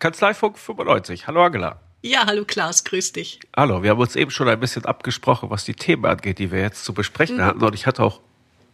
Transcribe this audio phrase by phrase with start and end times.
[0.00, 1.26] Kanzleifunk 95.
[1.26, 1.78] Hallo Angela.
[2.00, 3.38] Ja, hallo Klaas, grüß dich.
[3.54, 6.60] Hallo, wir haben uns eben schon ein bisschen abgesprochen, was die Themen angeht, die wir
[6.60, 7.42] jetzt zu besprechen mhm.
[7.42, 7.62] hatten.
[7.62, 8.20] Und ich hatte auch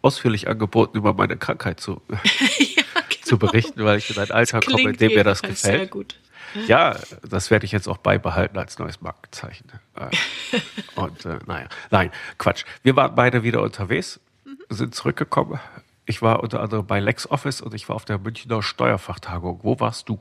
[0.02, 3.24] ausführlich angeboten, über meine Krankheit zu, ja, genau.
[3.24, 5.58] zu berichten, weil ich in ein Alter komme, in dem mir das gefällt.
[5.78, 6.20] Sehr gut.
[6.68, 6.96] Ja,
[7.28, 9.66] das werde ich jetzt auch beibehalten als neues Markenzeichen.
[10.94, 12.64] Und äh, naja, nein, Quatsch.
[12.84, 14.58] Wir waren beide wieder unterwegs, mhm.
[14.70, 15.58] sind zurückgekommen.
[16.04, 19.58] Ich war unter anderem bei LexOffice und ich war auf der Münchner Steuerfachtagung.
[19.64, 20.20] Wo warst du?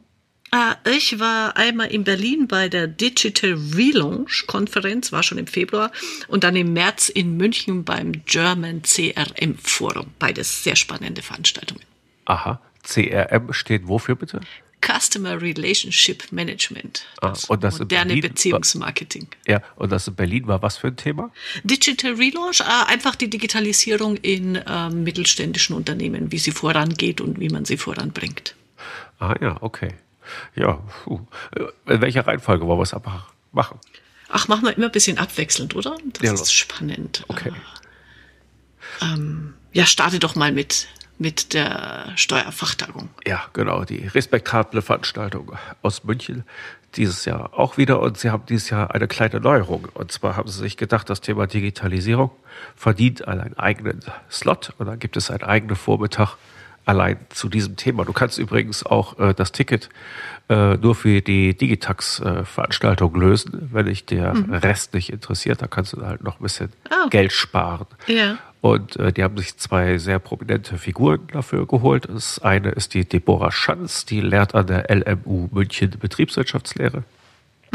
[0.51, 5.91] Ah, ich war einmal in Berlin bei der Digital Relaunch Konferenz, war schon im Februar,
[6.27, 10.07] und dann im März in München beim German CRM Forum.
[10.19, 11.81] Beides sehr spannende Veranstaltungen.
[12.25, 12.61] Aha.
[12.83, 14.39] CRM steht wofür bitte?
[14.85, 17.05] Customer Relationship Management.
[17.21, 19.27] Ah, und das moderne Berlin, Beziehungsmarketing.
[19.47, 21.31] Ja, und das in Berlin war was für ein Thema?
[21.63, 27.49] Digital Relaunch, äh, einfach die Digitalisierung in äh, mittelständischen Unternehmen, wie sie vorangeht und wie
[27.49, 28.55] man sie voranbringt.
[29.19, 29.93] Ah ja, okay.
[30.55, 31.19] Ja, puh.
[31.85, 32.95] in welcher Reihenfolge wollen wir es
[33.51, 33.79] machen?
[34.29, 35.97] Ach, machen wir immer ein bisschen abwechselnd, oder?
[36.13, 37.23] Das ja, ist spannend.
[37.27, 37.53] Okay.
[39.01, 43.09] Ähm, ja, starte doch mal mit, mit der Steuerfachtagung.
[43.25, 45.51] Ja, genau, die respektable Veranstaltung
[45.81, 46.43] aus München.
[46.95, 49.89] Dieses Jahr auch wieder und sie haben dieses Jahr eine kleine Neuerung.
[49.93, 52.31] Und zwar haben sie sich gedacht, das Thema Digitalisierung
[52.75, 53.99] verdient einen eigenen
[54.31, 56.37] Slot und dann gibt es einen eigenen Vormittag
[56.85, 58.05] allein zu diesem Thema.
[58.05, 59.89] Du kannst übrigens auch äh, das Ticket
[60.49, 63.69] äh, nur für die Digitax-Veranstaltung äh, lösen.
[63.71, 64.53] Wenn dich der mhm.
[64.53, 67.09] Rest nicht interessiert, dann kannst du halt noch ein bisschen oh.
[67.09, 67.87] Geld sparen.
[68.07, 68.37] Ja.
[68.61, 72.07] Und äh, die haben sich zwei sehr prominente Figuren dafür geholt.
[72.09, 77.03] Das eine ist die Deborah Schanz, die lehrt an der LMU München Betriebswirtschaftslehre.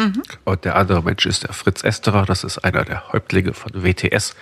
[0.01, 0.23] Mhm.
[0.45, 4.35] Und der andere Mensch ist der Fritz Esterer, das ist einer der Häuptlinge von WTS,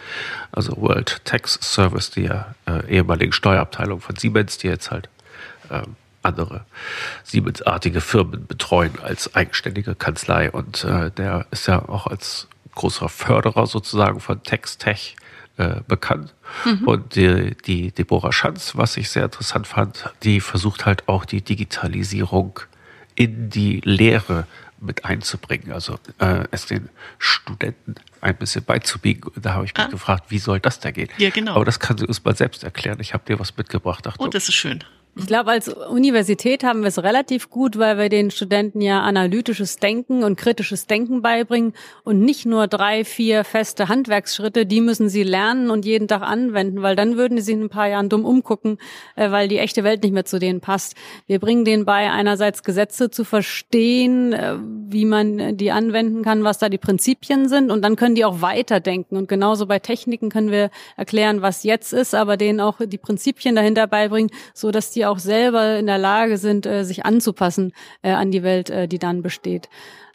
[0.53, 5.09] also World Tax Service, die ja, äh, ehemaligen Steuerabteilung von Siemens, die jetzt halt
[5.71, 6.65] ähm, andere
[7.25, 10.51] Siemens-artige Firmen betreuen als eigenständige Kanzlei.
[10.51, 15.17] Und äh, der ist ja auch als großer Förderer sozusagen von TexTech
[15.57, 16.35] äh, bekannt.
[16.65, 16.85] Mhm.
[16.87, 21.43] Und die, die Deborah Schanz, was ich sehr interessant fand, die versucht halt auch die
[21.43, 22.61] Digitalisierung
[23.17, 24.47] in die Lehre
[24.81, 29.25] mit einzubringen, also äh, es den Studenten ein bisschen beizubiegen.
[29.35, 29.89] Und da habe ich mich ah.
[29.89, 31.09] gefragt, wie soll das da gehen?
[31.19, 31.55] Ja, genau.
[31.55, 32.99] Aber das kann sie uns mal selbst erklären.
[33.01, 34.07] Ich habe dir was mitgebracht.
[34.07, 34.27] Achtung.
[34.27, 34.85] Oh, das ist schön.
[35.17, 39.79] Ich glaube, als Universität haben wir es relativ gut, weil wir den Studenten ja analytisches
[39.79, 41.73] Denken und kritisches Denken beibringen
[42.05, 46.83] und nicht nur drei, vier feste Handwerksschritte, die müssen sie lernen und jeden Tag anwenden,
[46.83, 48.79] weil dann würden sie sich in ein paar Jahren dumm umgucken,
[49.17, 50.95] äh, weil die echte Welt nicht mehr zu denen passt.
[51.27, 54.55] Wir bringen denen bei, einerseits Gesetze zu verstehen, äh,
[54.89, 58.41] wie man die anwenden kann, was da die Prinzipien sind und dann können die auch
[58.41, 62.99] weiterdenken und genauso bei Techniken können wir erklären, was jetzt ist, aber denen auch die
[62.99, 67.73] Prinzipien dahinter beibringen, so dass die auch selber in der Lage sind, äh, sich anzupassen
[68.03, 69.69] äh, an die Welt, äh, die dann besteht.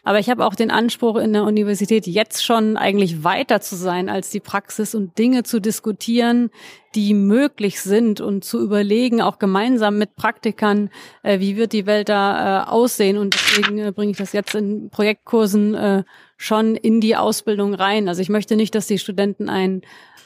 [0.06, 4.10] Aber ich habe auch den Anspruch in der Universität jetzt schon eigentlich weiter zu sein
[4.10, 6.50] als die Praxis und Dinge zu diskutieren,
[6.94, 10.90] die möglich sind und zu überlegen, auch gemeinsam mit Praktikern,
[11.24, 13.18] äh, wie wird die Welt da äh, aussehen.
[13.18, 16.04] Und deswegen äh, bringe ich das jetzt in Projektkursen äh,
[16.36, 18.10] schon in die Ausbildung rein.
[18.10, 19.82] Also ich möchte nicht, dass die Studenten ein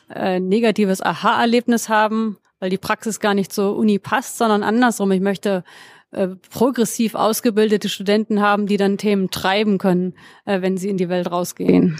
[0.09, 5.11] negatives Aha-Erlebnis haben, weil die Praxis gar nicht zur Uni passt, sondern andersrum.
[5.11, 5.63] Ich möchte
[6.11, 10.13] äh, progressiv ausgebildete Studenten haben, die dann Themen treiben können,
[10.45, 11.99] äh, wenn sie in die Welt rausgehen.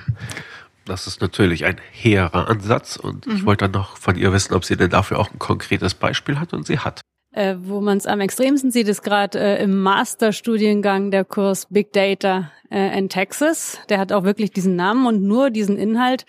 [0.85, 3.35] Das ist natürlich ein hehrer Ansatz und mhm.
[3.35, 6.40] ich wollte dann noch von ihr wissen, ob sie denn dafür auch ein konkretes Beispiel
[6.40, 7.01] hat und sie hat.
[7.34, 11.91] Äh, wo man es am extremsten sieht, ist gerade äh, im Masterstudiengang der Kurs Big
[11.91, 13.79] Data äh, in Texas.
[13.89, 16.25] Der hat auch wirklich diesen Namen und nur diesen Inhalt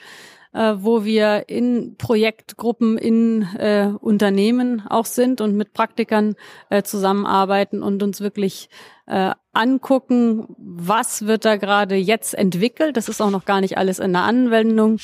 [0.53, 6.37] äh, wo wir in Projektgruppen in äh, Unternehmen auch sind und mit Praktikern
[6.71, 8.69] äh, zusammenarbeiten und uns wirklich
[9.09, 12.97] äh, angucken, was wird da gerade jetzt entwickelt.
[12.97, 14.99] Das ist auch noch gar nicht alles in der Anwendung.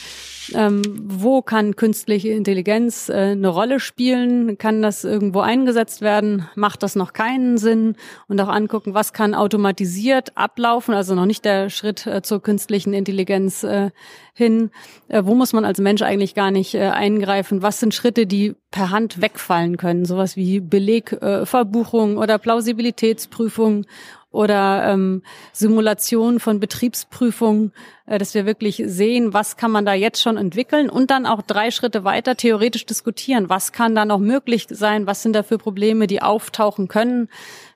[0.55, 4.57] Ähm, wo kann künstliche Intelligenz äh, eine Rolle spielen?
[4.59, 6.47] Kann das irgendwo eingesetzt werden?
[6.55, 7.97] Macht das noch keinen Sinn?
[8.29, 10.95] Und auch angucken, was kann automatisiert ablaufen?
[10.95, 13.91] Also noch nicht der Schritt äh, zur künstlichen Intelligenz äh,
[14.35, 14.71] hin.
[15.09, 17.63] Äh, wo muss man als Mensch eigentlich gar nicht äh, eingreifen?
[17.63, 20.05] Was sind Schritte, die per Hand wegfallen können?
[20.05, 23.87] Sowas wie Belegverbuchung oder Plausibilitätsprüfung
[24.35, 27.73] oder ähm, Simulation von Betriebsprüfungen,
[28.07, 31.41] äh, dass wir wirklich sehen, was kann man da jetzt schon entwickeln und dann auch
[31.41, 33.49] drei Schritte weiter theoretisch diskutieren.
[33.49, 35.07] Was kann da noch möglich sein?
[35.07, 37.29] Was sind da für Probleme, die auftauchen können?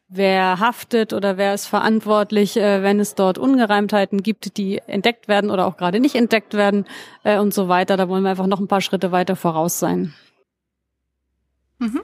[0.08, 5.50] Wer haftet oder wer ist verantwortlich, äh, wenn es dort Ungereimtheiten gibt, die entdeckt werden
[5.50, 6.86] oder auch gerade nicht entdeckt werden
[7.22, 7.96] äh, und so weiter.
[7.96, 10.12] Da wollen wir einfach noch ein paar Schritte weiter voraus sein.
[11.78, 12.00] Mhm.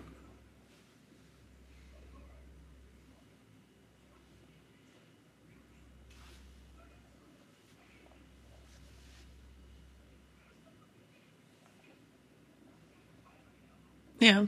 [14.24, 14.46] Ja.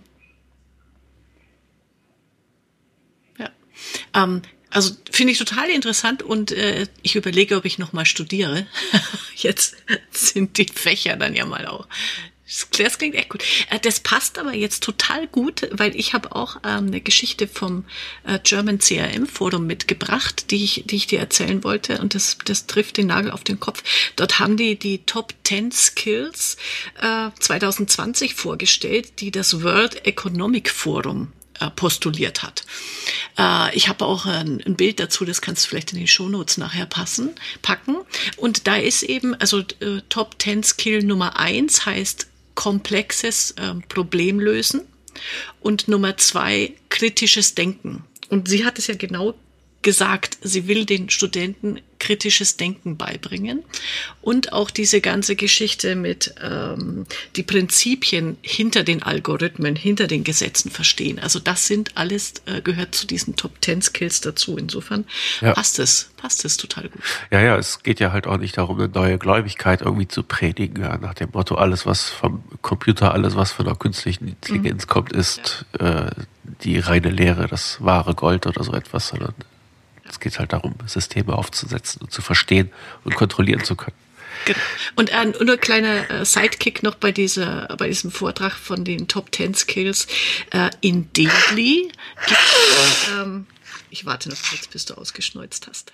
[3.38, 3.50] Ja.
[4.14, 4.40] Ähm,
[4.70, 8.66] also finde ich total interessant und äh, ich überlege, ob ich noch mal studiere.
[9.36, 9.76] Jetzt
[10.12, 11.86] sind die Fächer dann ja mal auch.
[12.46, 13.42] Das klingt echt gut.
[13.70, 17.84] Äh, das passt aber jetzt total gut, weil ich habe auch ähm, eine Geschichte vom
[18.24, 22.66] äh, German CRM Forum mitgebracht, die ich, die ich dir erzählen wollte und das, das
[22.66, 23.82] trifft den Nagel auf den Kopf.
[24.14, 26.56] Dort haben die die Top 10 Skills
[27.00, 32.64] äh, 2020 vorgestellt, die das World Economic Forum äh, postuliert hat.
[33.38, 36.86] Äh, ich habe auch ein, Bild dazu, das kannst du vielleicht in die Shownotes nachher
[36.86, 37.96] passen, packen.
[38.36, 44.40] Und da ist eben, also äh, Top 10 Skill Nummer eins heißt komplexes äh, Problem
[44.40, 44.80] lösen
[45.60, 48.04] und Nummer zwei kritisches Denken.
[48.28, 49.34] Und sie hat es ja genau
[49.86, 53.62] gesagt, sie will den Studenten kritisches Denken beibringen
[54.20, 57.06] und auch diese ganze Geschichte mit ähm,
[57.36, 61.20] die Prinzipien hinter den Algorithmen, hinter den Gesetzen verstehen.
[61.20, 64.58] Also das sind alles äh, gehört zu diesen Top Ten Skills dazu.
[64.58, 65.04] Insofern
[65.40, 65.52] ja.
[65.52, 67.02] passt es, passt es total gut.
[67.30, 70.82] Ja, ja, es geht ja halt auch nicht darum, eine neue Gläubigkeit irgendwie zu predigen,
[70.82, 74.88] ja, nach dem Motto, alles was vom Computer, alles was von der künstlichen Intelligenz mhm.
[74.88, 76.08] kommt, ist ja.
[76.08, 76.10] äh,
[76.64, 79.32] die reine Lehre, das wahre Gold oder so etwas, sondern
[80.08, 82.70] es geht halt darum, Systeme aufzusetzen und zu verstehen
[83.04, 83.96] und kontrollieren zu können.
[84.44, 84.58] Genau.
[84.96, 89.08] Und äh, nur ein kleiner äh, Sidekick noch bei dieser, bei diesem Vortrag von den
[89.08, 90.06] Top 10 Skills.
[90.50, 91.90] Äh, in Delhi
[92.26, 92.40] gibt
[93.18, 93.46] ähm,
[93.90, 95.92] ich warte noch kurz, bis du ausgeschneuzt hast.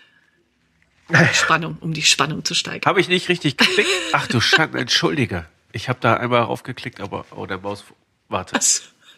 [1.35, 2.89] Spannung, um die Spannung zu steigern.
[2.89, 3.89] Habe ich nicht richtig geklickt?
[4.13, 5.47] Ach du Schande, entschuldige.
[5.73, 7.85] Ich habe da einmal raufgeklickt, aber oh, der Maus.
[8.29, 8.59] Warte.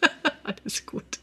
[0.43, 1.19] Alles gut.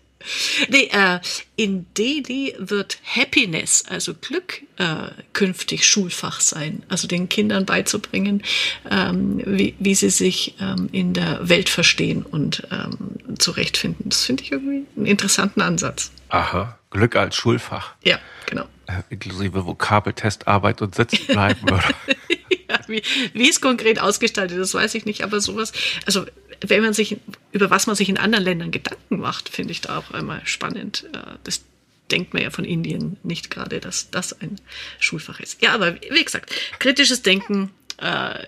[0.68, 1.20] Nee, äh,
[1.56, 6.82] in Delhi wird Happiness, also Glück, äh, künftig Schulfach sein.
[6.88, 8.42] Also den Kindern beizubringen,
[8.90, 14.08] ähm, wie, wie sie sich ähm, in der Welt verstehen und ähm, zurechtfinden.
[14.08, 16.10] Das finde ich irgendwie einen interessanten Ansatz.
[16.28, 17.94] Aha, Glück als Schulfach.
[18.02, 18.64] Ja, genau.
[18.86, 21.60] Äh, inklusive Vokabeltest, Arbeit und Sitzen bleiben.
[22.88, 23.02] wie,
[23.32, 25.72] wie es konkret ausgestaltet ist, weiß ich nicht, aber sowas,
[26.06, 26.24] also
[26.60, 27.16] wenn man sich,
[27.50, 31.06] über was man sich in anderen Ländern Gedanken macht, finde ich da auch einmal spannend.
[31.12, 31.62] Äh, das
[32.10, 34.60] denkt man ja von Indien nicht gerade, dass das ein
[34.98, 35.62] Schulfach ist.
[35.62, 38.46] Ja, aber wie gesagt, kritisches Denken, äh,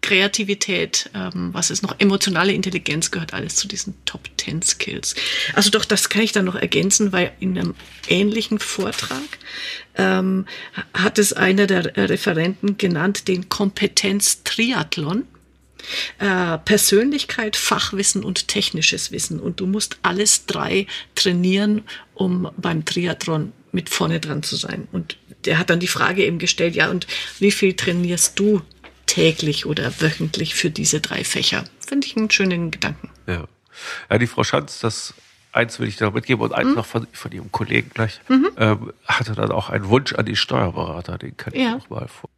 [0.00, 5.14] Kreativität, ähm, was ist noch, emotionale Intelligenz gehört alles zu diesen Top 10 Skills.
[5.54, 7.74] Also doch, das kann ich dann noch ergänzen, weil in einem
[8.08, 9.38] ähnlichen Vortrag
[9.96, 10.46] ähm,
[10.94, 15.24] hat es einer der Referenten genannt, den Kompetenz-Triathlon
[16.18, 19.40] äh, Persönlichkeit, Fachwissen und technisches Wissen.
[19.40, 21.82] Und du musst alles drei trainieren,
[22.14, 24.88] um beim Triathlon mit vorne dran zu sein.
[24.92, 27.06] Und der hat dann die Frage eben gestellt, ja, und
[27.38, 28.62] wie viel trainierst du
[29.18, 31.64] täglich oder wöchentlich für diese drei Fächer?
[31.80, 33.10] Finde ich einen schönen Gedanken.
[33.26, 33.44] Ja.
[34.10, 35.14] Ja, die Frau Schanz, das
[35.52, 36.74] eins will ich dir noch mitgeben und eins mhm.
[36.74, 38.48] noch von, von ihrem Kollegen gleich, mhm.
[38.56, 41.76] ähm, hatte dann auch einen Wunsch an die Steuerberater, den kann ich ja.
[41.76, 42.30] noch mal vor.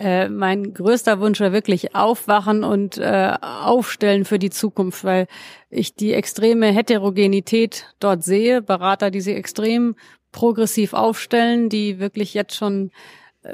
[0.00, 5.26] Äh, mein größter Wunsch war wirklich aufwachen und äh, aufstellen für die Zukunft, weil
[5.70, 8.62] ich die extreme Heterogenität dort sehe.
[8.62, 9.96] Berater, die sich extrem
[10.30, 12.92] progressiv aufstellen, die wirklich jetzt schon äh,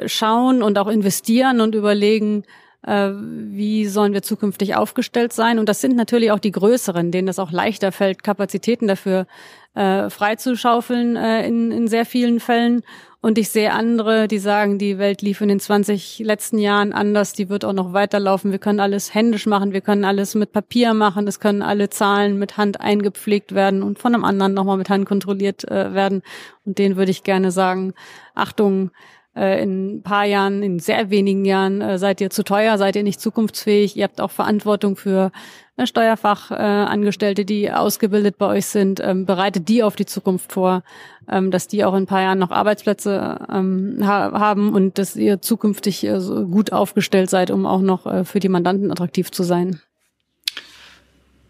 [0.07, 2.45] schauen und auch investieren und überlegen,
[2.87, 5.59] äh, wie sollen wir zukünftig aufgestellt sein.
[5.59, 9.27] Und das sind natürlich auch die größeren, denen das auch leichter fällt, Kapazitäten dafür
[9.75, 12.83] äh, freizuschaufeln äh, in, in sehr vielen Fällen.
[13.25, 17.33] Und ich sehe andere, die sagen, die Welt lief in den 20 letzten Jahren anders,
[17.33, 18.51] die wird auch noch weiterlaufen.
[18.51, 22.39] Wir können alles händisch machen, wir können alles mit Papier machen, es können alle Zahlen
[22.39, 26.23] mit Hand eingepflegt werden und von einem anderen nochmal mit Hand kontrolliert äh, werden.
[26.67, 27.95] Und denen würde ich gerne sagen,
[28.35, 28.91] Achtung,
[29.37, 32.95] äh, in ein paar Jahren, in sehr wenigen Jahren äh, seid ihr zu teuer, seid
[32.97, 33.97] ihr nicht zukunftsfähig.
[33.97, 35.33] Ihr habt auch Verantwortung für
[35.77, 39.01] äh, Steuerfachangestellte, die ausgebildet bei euch sind.
[39.01, 40.85] Ähm, bereitet die auf die Zukunft vor,
[41.29, 45.43] ähm, dass die auch in ein paar Jahren noch Arbeitsplätze ähm, haben und dass ihr
[45.43, 49.81] zukünftig so gut aufgestellt seid, um auch noch für die Mandanten attraktiv zu sein.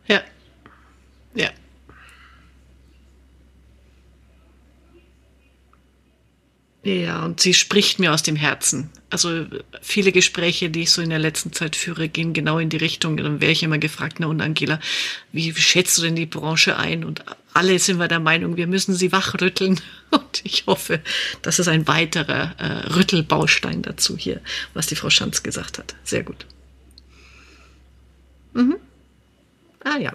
[0.06, 0.20] Ja.
[6.84, 8.90] Ja, und sie spricht mir aus dem Herzen.
[9.08, 9.46] Also
[9.80, 13.16] viele Gespräche, die ich so in der letzten Zeit führe, gehen genau in die Richtung.
[13.16, 14.78] Dann wäre ich immer gefragt, na und Angela,
[15.32, 17.04] wie schätzt du denn die Branche ein?
[17.04, 17.24] Und
[17.54, 19.80] alle sind wir der Meinung, wir müssen sie wachrütteln.
[20.10, 21.00] Und ich hoffe,
[21.42, 24.40] das ist ein weiterer äh, Rüttelbaustein dazu hier,
[24.74, 25.94] was die Frau Schanz gesagt hat.
[26.04, 26.46] Sehr gut.
[28.52, 28.76] Mhm.
[29.82, 30.12] Ah ja.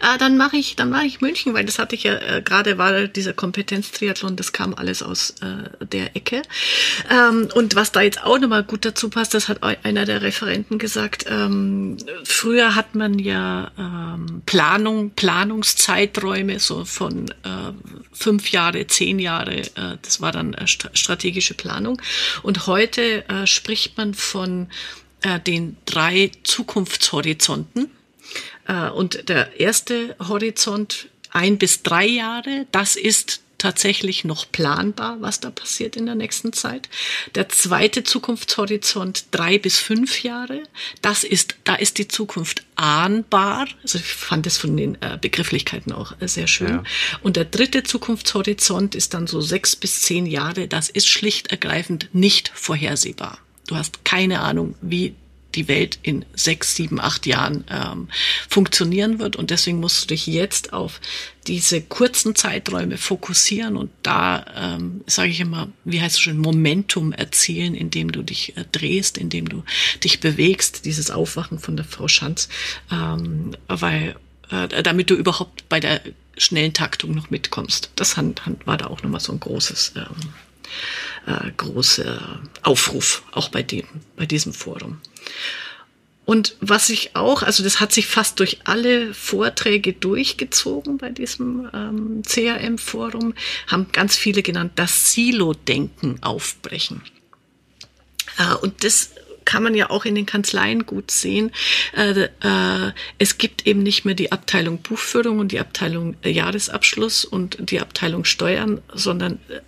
[0.00, 2.76] Äh, dann mache ich, dann mache ich München, weil das hatte ich ja äh, gerade
[2.76, 6.42] war dieser Kompetenztriathlon, das kam alles aus äh, der Ecke.
[7.10, 10.78] Ähm, und was da jetzt auch nochmal gut dazu passt, das hat einer der Referenten
[10.78, 11.24] gesagt.
[11.28, 17.72] Ähm, früher hat man ja ähm, Planung, Planungszeiträume so von äh,
[18.12, 19.60] fünf Jahre, zehn Jahre.
[19.60, 22.00] Äh, das war dann äh, strategische Planung.
[22.42, 24.68] Und heute äh, spricht man von
[25.22, 27.90] äh, den drei Zukunftshorizonten.
[28.66, 35.38] Äh, und der erste Horizont ein bis drei Jahre, das ist tatsächlich noch planbar, was
[35.38, 36.88] da passiert in der nächsten Zeit.
[37.36, 40.64] Der zweite Zukunftshorizont drei bis fünf Jahre,
[41.00, 43.68] das ist, da ist die Zukunft ahnbar.
[43.82, 46.70] Also ich fand es von den äh, Begrifflichkeiten auch äh, sehr schön.
[46.70, 46.82] Ja.
[47.22, 50.66] Und der dritte Zukunftshorizont ist dann so sechs bis zehn Jahre.
[50.66, 53.38] Das ist schlicht ergreifend nicht vorhersehbar.
[53.68, 55.14] Du hast keine Ahnung, wie
[55.54, 58.08] die Welt in sechs, sieben, acht Jahren ähm,
[58.48, 59.36] funktionieren wird.
[59.36, 61.00] Und deswegen musst du dich jetzt auf
[61.46, 67.12] diese kurzen Zeiträume fokussieren und da, ähm, sage ich immer, wie heißt es schon, Momentum
[67.12, 69.64] erzielen, indem du dich äh, drehst, indem du
[70.04, 72.48] dich bewegst, dieses Aufwachen von der Frau Schanz,
[72.90, 74.16] ähm, weil
[74.50, 76.00] äh, damit du überhaupt bei der
[76.36, 77.90] schnellen Taktung noch mitkommst.
[77.96, 80.32] Das war da auch nochmal so ein großes ähm,
[81.26, 83.86] äh, großer Aufruf, auch bei dem,
[84.16, 85.00] bei diesem Forum.
[86.24, 91.68] Und was ich auch, also das hat sich fast durch alle Vorträge durchgezogen bei diesem
[91.74, 93.34] ähm, CRM-Forum,
[93.66, 97.02] haben ganz viele genannt, das Silo-Denken aufbrechen.
[98.38, 99.10] Äh, und das
[99.44, 101.50] kann man ja auch in den Kanzleien gut sehen.
[101.96, 107.70] Äh, äh, es gibt eben nicht mehr die Abteilung Buchführung und die Abteilung Jahresabschluss und
[107.70, 109.60] die Abteilung Steuern, sondern äh,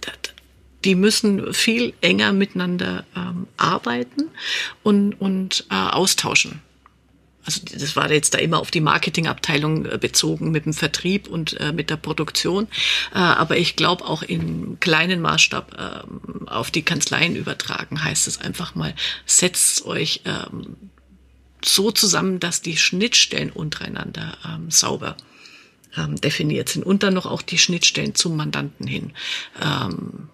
[0.84, 4.30] die müssen viel enger miteinander ähm, arbeiten
[4.82, 6.60] und, und äh, austauschen.
[7.46, 11.58] Also das war jetzt da immer auf die Marketingabteilung äh, bezogen mit dem Vertrieb und
[11.60, 12.68] äh, mit der Produktion.
[13.14, 18.40] Äh, aber ich glaube auch im kleinen Maßstab äh, auf die Kanzleien übertragen heißt es
[18.40, 18.94] einfach mal,
[19.26, 20.76] setzt euch ähm,
[21.62, 25.16] so zusammen, dass die Schnittstellen untereinander ähm, sauber
[25.96, 29.12] ähm, definiert sind und dann noch auch die Schnittstellen zum Mandanten hin.
[29.62, 30.33] Ähm, äh,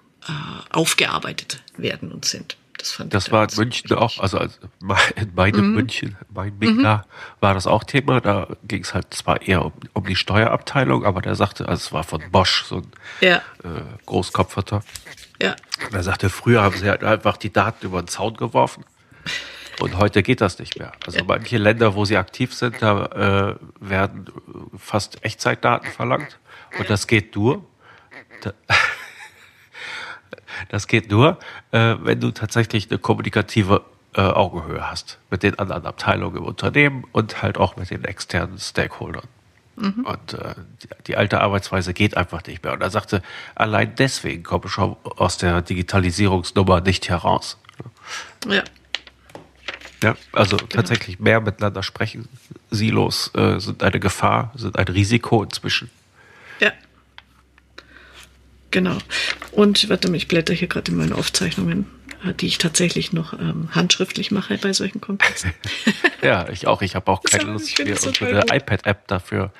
[0.70, 2.56] aufgearbeitet werden und sind.
[2.80, 5.74] Das, fand das war in München auch, also in meinem mhm.
[5.74, 7.02] München, mein Migna, mhm.
[7.40, 8.22] war das auch Thema.
[8.22, 11.92] Da ging es halt zwar eher um, um, die Steuerabteilung, aber der sagte, also es
[11.92, 12.86] war von Bosch, so ein
[13.20, 13.36] ja.
[13.64, 14.82] äh, Großkopferter.
[15.42, 15.56] Ja.
[15.86, 18.84] Und er sagte, früher haben sie halt einfach die Daten über den Zaun geworfen.
[19.80, 20.92] Und heute geht das nicht mehr.
[21.06, 24.26] Also manche Länder, wo sie aktiv sind, da äh, werden
[24.76, 26.38] fast Echtzeitdaten verlangt.
[26.78, 27.64] Und das geht nur.
[28.42, 28.52] Da,
[30.68, 31.38] das geht nur,
[31.72, 33.82] äh, wenn du tatsächlich eine kommunikative
[34.14, 38.58] äh, Augenhöhe hast mit den anderen Abteilungen im Unternehmen und halt auch mit den externen
[38.58, 39.26] Stakeholdern.
[39.76, 40.04] Mhm.
[40.04, 42.72] Und äh, die, die, alte Arbeitsweise geht einfach nicht mehr.
[42.72, 43.22] Und er sagte,
[43.54, 47.58] allein deswegen komme ich schon aus der Digitalisierungsnummer nicht heraus.
[48.48, 48.62] Ja.
[50.02, 50.68] Ja, also genau.
[50.70, 52.28] tatsächlich mehr miteinander sprechen.
[52.70, 55.90] Silos äh, sind eine Gefahr, sind ein Risiko inzwischen.
[56.58, 56.72] Ja.
[58.70, 58.98] Genau.
[59.52, 61.86] Und warte mal, ich blätter hier gerade in meine Aufzeichnungen,
[62.24, 65.52] äh, die ich tatsächlich noch ähm, handschriftlich mache bei solchen Komplexen.
[66.22, 66.82] ja, ich auch.
[66.82, 67.96] Ich habe auch keine Lust mehr.
[67.96, 69.52] So und eine iPad-App dafür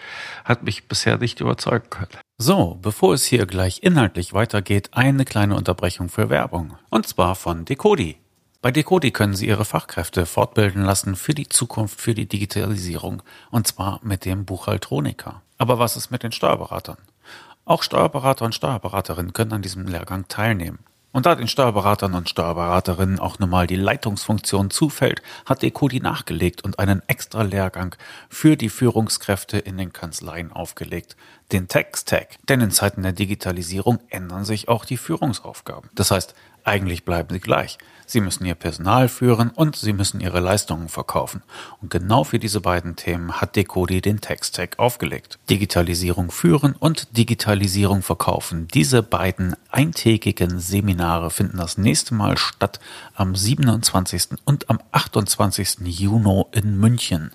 [0.45, 2.11] hat mich bisher nicht überzeugen können.
[2.39, 6.79] So, bevor es hier gleich inhaltlich weitergeht, eine kleine Unterbrechung für Werbung.
[6.89, 8.17] Und zwar von Decodi.
[8.63, 13.23] Bei Decodi können Sie Ihre Fachkräfte fortbilden lassen für die Zukunft, für die Digitalisierung.
[13.51, 15.43] Und zwar mit dem Buchhaltroniker.
[15.57, 16.99] Aber was ist mit den Steuerberatern?
[17.71, 20.81] Auch Steuerberater und Steuerberaterinnen können an diesem Lehrgang teilnehmen.
[21.13, 26.65] Und da den Steuerberatern und Steuerberaterinnen auch nun mal die Leitungsfunktion zufällt, hat Decodi nachgelegt
[26.65, 27.95] und einen extra Lehrgang
[28.29, 31.17] für die Führungskräfte in den Kanzleien aufgelegt,
[31.53, 32.39] den Text-Tag.
[32.49, 35.91] Denn in Zeiten der Digitalisierung ändern sich auch die Führungsaufgaben.
[35.95, 36.35] Das heißt,
[36.65, 37.79] eigentlich bleiben sie gleich.
[38.11, 41.43] Sie müssen ihr Personal führen und sie müssen ihre Leistungen verkaufen.
[41.81, 45.39] Und genau für diese beiden Themen hat Decodi den Text-Tag aufgelegt.
[45.49, 48.67] Digitalisierung führen und Digitalisierung verkaufen.
[48.75, 52.81] Diese beiden eintägigen Seminare finden das nächste Mal statt
[53.15, 54.31] am 27.
[54.45, 55.79] und am 28.
[55.85, 57.31] Juni in München.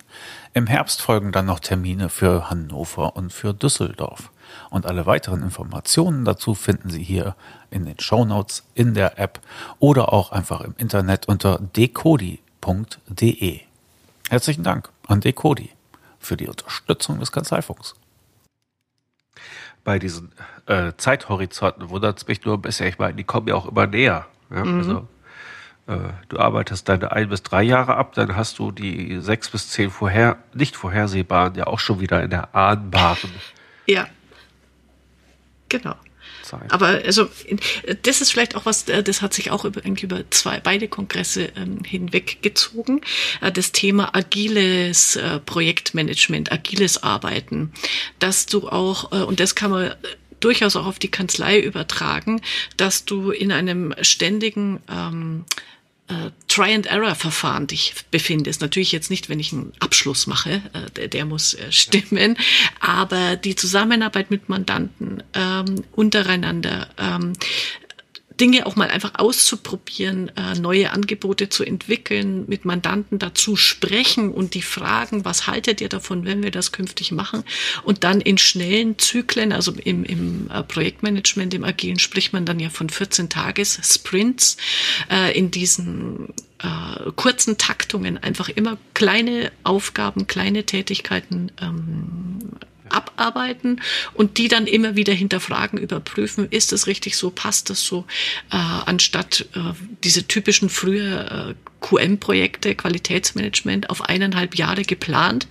[0.52, 4.30] Im Herbst folgen dann noch Termine für Hannover und für Düsseldorf.
[4.70, 7.36] Und alle weiteren Informationen dazu finden Sie hier
[7.70, 9.40] in den Show Notes, in der App
[9.78, 13.60] oder auch einfach im Internet unter decodi.de.
[14.28, 15.70] Herzlichen Dank an Decodi
[16.18, 17.94] für die Unterstützung des Kanzleifunks.
[19.84, 20.32] Bei diesen
[20.66, 22.88] äh, Zeithorizonten wundert es mich nur ein bisschen.
[22.88, 24.26] Ich meine, die kommen ja auch immer näher.
[24.50, 24.64] Ja?
[24.64, 24.78] Mhm.
[24.78, 25.08] Also
[25.86, 29.70] äh, du arbeitest deine ein bis drei Jahre ab, dann hast du die sechs bis
[29.70, 33.30] zehn vorher, nicht vorhersehbaren ja auch schon wieder in der ahnbaren.
[33.86, 34.06] Ja.
[35.68, 35.94] Genau.
[36.46, 36.72] Zeit.
[36.72, 37.28] Aber also
[38.02, 41.50] das ist vielleicht auch was, äh, das hat sich auch über, über zwei, beide Kongresse
[41.56, 43.00] ähm, hinweggezogen.
[43.40, 47.72] Äh, das Thema agiles äh, Projektmanagement, agiles Arbeiten,
[48.18, 49.94] dass du auch, äh, und das kann man
[50.40, 52.40] durchaus auch auf die Kanzlei übertragen,
[52.76, 55.44] dass du in einem ständigen ähm,
[56.08, 58.60] äh, Try-and-Error-Verfahren dich befindest.
[58.60, 62.36] Natürlich jetzt nicht, wenn ich einen Abschluss mache, äh, der, der muss äh, stimmen,
[62.80, 67.32] aber die Zusammenarbeit mit Mandanten ähm, untereinander, ähm,
[68.40, 74.54] Dinge auch mal einfach auszuprobieren, äh, neue Angebote zu entwickeln, mit Mandanten dazu sprechen und
[74.54, 77.44] die fragen, was haltet ihr davon, wenn wir das künftig machen?
[77.82, 82.60] Und dann in schnellen Zyklen, also im, im äh, Projektmanagement, im Agilen spricht man dann
[82.60, 84.56] ja von 14 Tages Sprints,
[85.10, 86.28] äh, in diesen
[86.58, 92.38] äh, kurzen Taktungen einfach immer kleine Aufgaben, kleine Tätigkeiten ähm,
[92.88, 93.80] abarbeiten
[94.14, 98.06] und die dann immer wieder hinterfragen, überprüfen, ist es richtig so, passt das so,
[98.50, 99.60] äh, anstatt äh,
[100.04, 105.46] diese typischen früher äh, QM-Projekte, Qualitätsmanagement, auf eineinhalb Jahre geplant.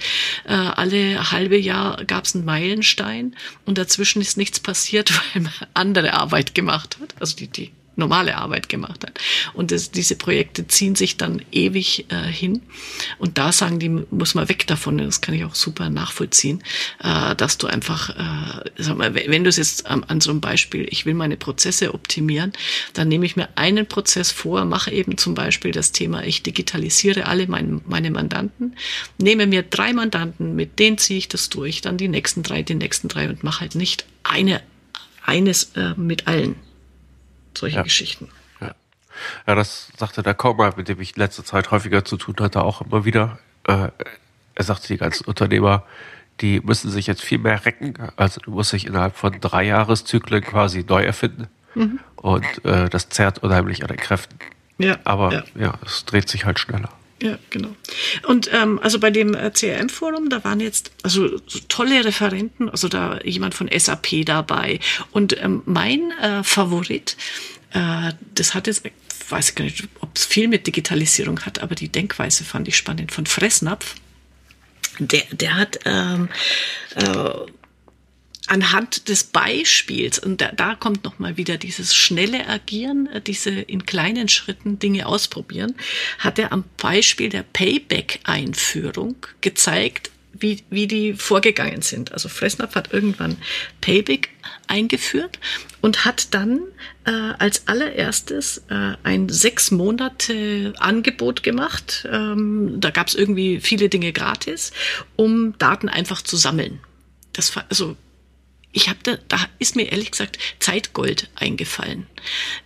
[0.46, 5.54] Äh, alle halbe Jahr gab es einen Meilenstein und dazwischen ist nichts passiert, weil man
[5.74, 7.15] andere Arbeit gemacht hat.
[7.20, 9.20] Also die, die normale Arbeit gemacht hat.
[9.54, 12.62] Und das, diese Projekte ziehen sich dann ewig äh, hin.
[13.18, 14.98] Und da sagen die, muss man weg davon.
[14.98, 16.64] Das kann ich auch super nachvollziehen,
[17.04, 20.42] äh, dass du einfach, äh, sag mal, wenn du es jetzt an, an so einem
[20.42, 22.54] Beispiel, ich will meine Prozesse optimieren,
[22.94, 27.28] dann nehme ich mir einen Prozess vor, mache eben zum Beispiel das Thema, ich digitalisiere
[27.28, 28.75] alle meine, meine Mandanten,
[29.18, 32.75] nehme mir drei Mandanten, mit denen ziehe ich das durch, dann die nächsten drei, die
[32.75, 34.62] nächsten drei und mache halt nicht eine
[35.25, 36.56] eines äh, mit allen
[37.57, 37.83] solche ja.
[37.83, 38.29] Geschichten.
[38.62, 38.75] Ja.
[39.48, 42.81] ja, das sagte der Kaumer, mit dem ich letzte Zeit häufiger zu tun hatte, auch
[42.81, 43.39] immer wieder.
[43.68, 43.89] Äh,
[44.55, 45.83] er sagte, die ganzen Unternehmer,
[46.41, 47.96] die müssen sich jetzt viel mehr recken.
[48.15, 51.48] Also du musst dich innerhalb von drei Jahreszyklen quasi neu erfinden.
[51.75, 52.00] Mhm.
[52.15, 54.37] Und äh, das zerrt unheimlich an den Kräften.
[54.77, 54.98] Ja.
[55.03, 55.44] Aber ja.
[55.55, 56.89] ja, es dreht sich halt schneller.
[57.22, 57.74] Ja, genau.
[58.28, 62.90] Und ähm, also bei dem äh, CRM-Forum, da waren jetzt also so tolle Referenten, also
[62.90, 64.80] da jemand von SAP dabei.
[65.12, 67.16] Und ähm, mein äh, Favorit,
[67.72, 68.84] äh, das hat jetzt,
[69.30, 72.75] weiß ich gar nicht, ob es viel mit Digitalisierung hat, aber die Denkweise fand ich
[72.75, 73.96] spannend von Fressnapf.
[75.00, 76.30] Der, der hat ähm,
[76.96, 77.30] äh,
[78.48, 83.86] anhand des Beispiels, und da, da kommt nochmal wieder dieses schnelle Agieren, äh, diese in
[83.86, 85.75] kleinen Schritten Dinge ausprobieren,
[86.20, 92.12] hat er am Beispiel der Payback-Einführung gezeigt, wie, wie die vorgegangen sind.
[92.12, 93.38] Also Fressnapf hat irgendwann
[93.81, 94.29] Payback
[94.68, 95.40] eingeführt
[95.81, 96.60] und hat dann
[97.05, 102.08] äh, als allererstes äh, ein sechs Monate Angebot gemacht.
[102.12, 104.72] Ähm, da gab es irgendwie viele Dinge gratis,
[105.16, 106.79] um Daten einfach zu sammeln.
[107.34, 107.96] Das war, also
[108.75, 112.07] ich habe da, da ist mir ehrlich gesagt Zeitgold eingefallen.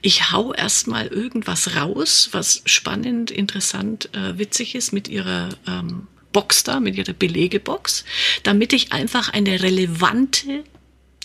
[0.02, 6.64] Ich hau erstmal irgendwas raus, was spannend, interessant, äh, witzig ist mit ihrer ähm, Box
[6.64, 8.06] da, mit ihrer Belegebox,
[8.42, 10.64] damit ich einfach eine relevante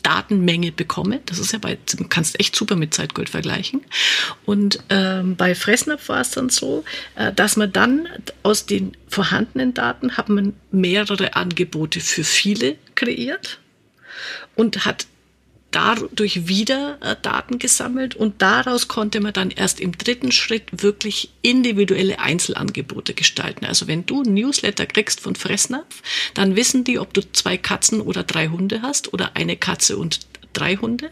[0.03, 1.23] Datenmenge bekomme.
[1.25, 3.81] Das ist ja bei, du kannst echt super mit Zeitgold vergleichen.
[4.45, 8.07] Und ähm, bei Fressnapf war es dann so, äh, dass man dann
[8.43, 13.61] aus den vorhandenen Daten hat man mehrere Angebote für viele kreiert
[14.57, 15.07] und hat
[15.75, 21.31] dadurch wieder äh, Daten gesammelt und daraus konnte man dann erst im dritten Schritt wirklich
[21.43, 23.65] individuelle Einzelangebote gestalten.
[23.65, 26.03] Also wenn du ein Newsletter kriegst von Fressnapf,
[26.35, 30.21] dann wissen die, ob du zwei Katzen oder drei Hunde hast oder eine Katze und
[30.53, 31.11] drei Hunde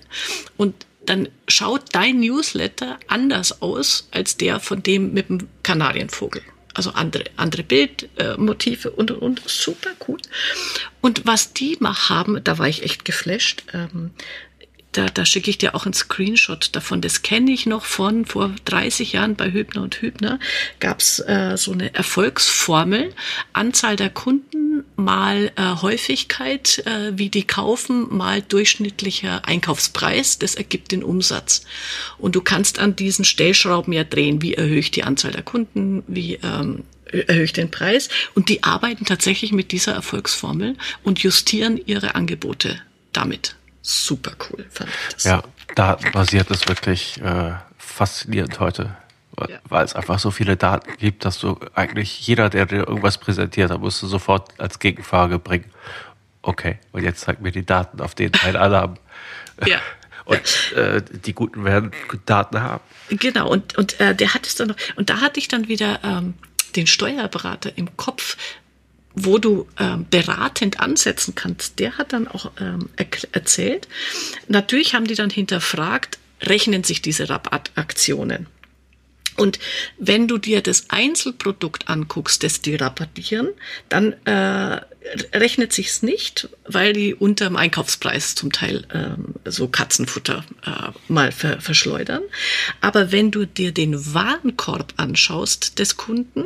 [0.56, 0.74] und
[1.04, 6.42] dann schaut dein Newsletter anders aus als der von dem mit dem Kanarienvogel
[6.74, 10.18] also andere, andere Bildmotive äh, und, und, und, super cool.
[11.00, 14.10] Und was die mal haben, da war ich echt geflasht, ähm,
[14.92, 17.00] da, da schicke ich dir auch einen Screenshot davon.
[17.00, 20.38] Das kenne ich noch von vor 30 Jahren bei Hübner und Hübner.
[20.80, 23.14] Gab es äh, so eine Erfolgsformel.
[23.54, 30.38] Anzahl der Kunden mal äh, Häufigkeit, äh, wie die kaufen, mal durchschnittlicher Einkaufspreis.
[30.38, 31.64] Das ergibt den Umsatz.
[32.18, 34.42] Und du kannst an diesen Stellschrauben ja drehen.
[34.42, 36.02] Wie erhöhe ich die Anzahl der Kunden?
[36.06, 38.10] Wie ähm, erhöhe ich den Preis?
[38.34, 42.78] Und die arbeiten tatsächlich mit dieser Erfolgsformel und justieren ihre Angebote
[43.12, 45.24] damit super cool, fand ich das.
[45.24, 45.42] Ja,
[45.74, 48.96] datenbasiert ist wirklich äh, faszinierend heute.
[49.38, 49.58] Ja.
[49.64, 53.70] Weil es einfach so viele Daten gibt, dass du eigentlich jeder, der dir irgendwas präsentiert,
[53.70, 55.70] da musst du sofort als Gegenfrage bringen.
[56.42, 58.96] Okay, und jetzt zeig mir die Daten, auf denen ein Alarm.
[59.66, 59.78] Ja.
[60.24, 61.90] Und äh, die Guten werden
[62.26, 62.82] Daten haben.
[63.10, 65.98] Genau, und, und äh, der hat es dann noch, und da hatte ich dann wieder
[66.04, 66.34] ähm,
[66.76, 68.36] den Steuerberater im Kopf,
[69.14, 71.78] wo du ähm, beratend ansetzen kannst.
[71.78, 72.88] Der hat dann auch ähm,
[73.32, 73.88] erzählt,
[74.48, 78.46] natürlich haben die dann hinterfragt, rechnen sich diese Rabattaktionen.
[79.36, 79.58] Und
[79.98, 83.48] wenn du dir das Einzelprodukt anguckst, das die rabattieren,
[83.88, 84.80] dann äh,
[85.34, 91.32] rechnet sich's nicht, weil die unter dem Einkaufspreis zum Teil ähm, so Katzenfutter äh, mal
[91.32, 92.22] ver verschleudern.
[92.80, 96.44] Aber wenn du dir den Warenkorb anschaust des Kunden,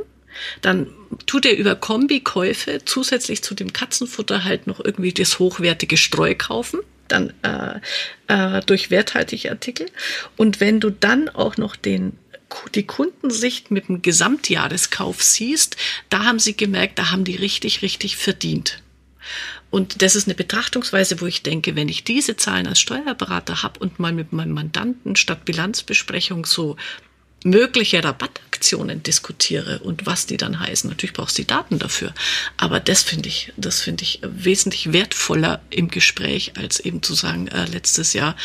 [0.63, 0.89] dann
[1.27, 6.81] tut er über Kombikäufe zusätzlich zu dem Katzenfutter halt noch irgendwie das hochwertige Streu kaufen
[7.09, 7.79] dann äh,
[8.27, 9.87] äh, durch werthaltige Artikel.
[10.37, 12.19] Und wenn du dann auch noch den
[12.75, 15.77] die Kundensicht mit dem Gesamtjahreskauf siehst,
[16.11, 18.83] da haben sie gemerkt, da haben die richtig, richtig verdient.
[19.71, 23.81] Und das ist eine Betrachtungsweise, wo ich denke, wenn ich diese Zahlen als Steuerberater habe
[23.81, 26.77] und mal mit meinem Mandanten statt Bilanzbesprechung so
[27.47, 30.91] mögliche Rabattaktionen diskutiere und was die dann heißen.
[30.91, 32.13] Natürlich brauchst du die Daten dafür.
[32.57, 37.49] Aber das finde ich, das finde ich wesentlich wertvoller im Gespräch, als eben zu sagen,
[37.49, 38.37] äh, letztes Jahr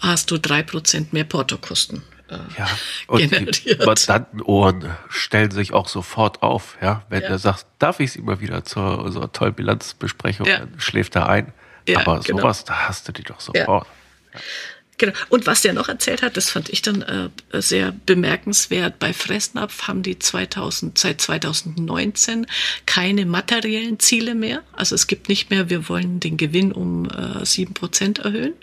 [0.00, 2.68] hast du drei Prozent mehr Portokosten äh, ja,
[3.06, 3.64] und generiert.
[3.64, 7.04] die Mandantenohren stellen sich auch sofort auf, ja.
[7.08, 7.28] Wenn ja.
[7.28, 10.58] er sagt, darf ich sie mal wieder zur unserer tollen Bilanzbesprechung, ja.
[10.58, 11.52] dann schläft er ein.
[11.86, 12.40] Ja, Aber genau.
[12.40, 13.86] sowas, da hast du die doch sofort.
[14.34, 14.40] Ja.
[14.98, 15.12] Genau.
[15.28, 17.28] Und was der noch erzählt hat, das fand ich dann äh,
[17.62, 18.98] sehr bemerkenswert.
[18.98, 22.46] Bei Fressnapf haben die 2000, seit 2019
[22.84, 24.62] keine materiellen Ziele mehr.
[24.72, 27.08] Also es gibt nicht mehr, wir wollen den Gewinn um
[27.44, 28.54] sieben äh, Prozent erhöhen,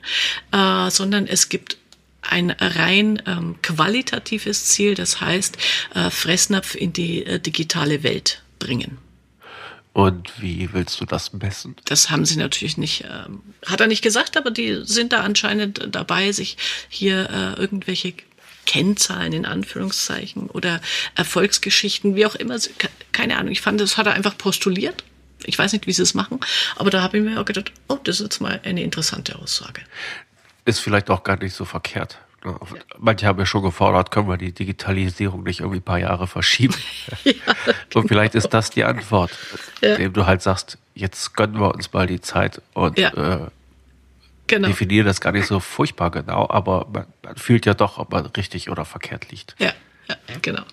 [0.51, 1.77] äh, sondern es gibt
[2.21, 5.57] ein rein ähm, qualitatives Ziel, das heißt
[5.93, 8.97] äh, Fressnapf in die äh, digitale Welt bringen.
[9.95, 11.77] Und wie willst du das messen?
[11.85, 15.87] Das haben sie natürlich nicht, ähm, hat er nicht gesagt, aber die sind da anscheinend
[15.89, 16.57] dabei, sich
[16.89, 18.13] hier äh, irgendwelche
[18.65, 20.81] Kennzahlen in Anführungszeichen oder
[21.15, 22.59] Erfolgsgeschichten, wie auch immer,
[23.13, 23.53] keine Ahnung.
[23.53, 25.05] Ich fand, das hat er einfach postuliert.
[25.45, 26.41] Ich weiß nicht, wie sie es machen,
[26.75, 29.81] aber da habe ich mir auch gedacht, oh, das ist jetzt mal eine interessante Aussage
[30.65, 32.17] ist vielleicht auch gar nicht so verkehrt.
[32.97, 36.75] Manche haben ja schon gefordert, können wir die Digitalisierung nicht irgendwie ein paar Jahre verschieben?
[37.23, 37.75] ja, genau.
[37.93, 39.31] Und vielleicht ist das die Antwort,
[39.81, 39.95] ja.
[39.95, 43.09] indem du halt sagst, jetzt gönnen wir uns mal die Zeit und ja.
[43.09, 43.47] äh,
[44.47, 44.67] genau.
[44.67, 48.25] definieren das gar nicht so furchtbar genau, aber man, man, fühlt ja doch, ob man
[48.27, 49.55] richtig oder verkehrt liegt.
[49.59, 49.73] Ja,
[50.07, 50.63] ja genau.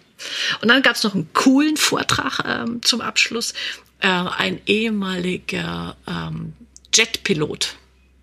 [0.60, 3.54] Und dann gab es noch einen coolen Vortrag ähm, zum Abschluss.
[3.98, 6.52] Äh, ein ehemaliger ähm,
[6.94, 7.76] Jetpilot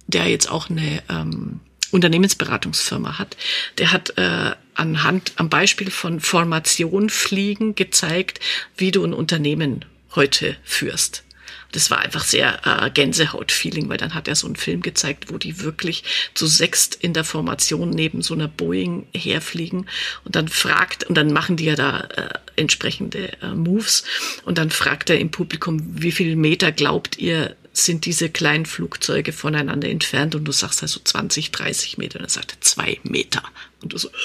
[0.10, 1.60] der jetzt auch eine ähm,
[1.92, 3.38] Unternehmensberatungsfirma hat,
[3.78, 8.40] der hat äh, anhand am Beispiel von Formation Fliegen gezeigt,
[8.78, 11.24] wie du ein Unternehmen heute führst.
[11.72, 15.38] Das war einfach sehr äh, Gänsehaut-Feeling, weil dann hat er so einen Film gezeigt, wo
[15.38, 19.86] die wirklich zu sechst in der Formation neben so einer Boeing herfliegen
[20.26, 24.04] und dann fragt, und dann machen die ja da äh, entsprechende äh, Moves
[24.46, 29.34] und dann fragt er im Publikum, wie viel Meter glaubt ihr, sind diese kleinen Flugzeuge
[29.34, 33.44] voneinander entfernt und du sagst also 20, 30 Meter und er sagt zwei Meter
[33.82, 34.10] und du so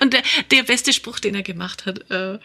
[0.00, 2.38] und der, der beste Spruch, den er gemacht hat, äh,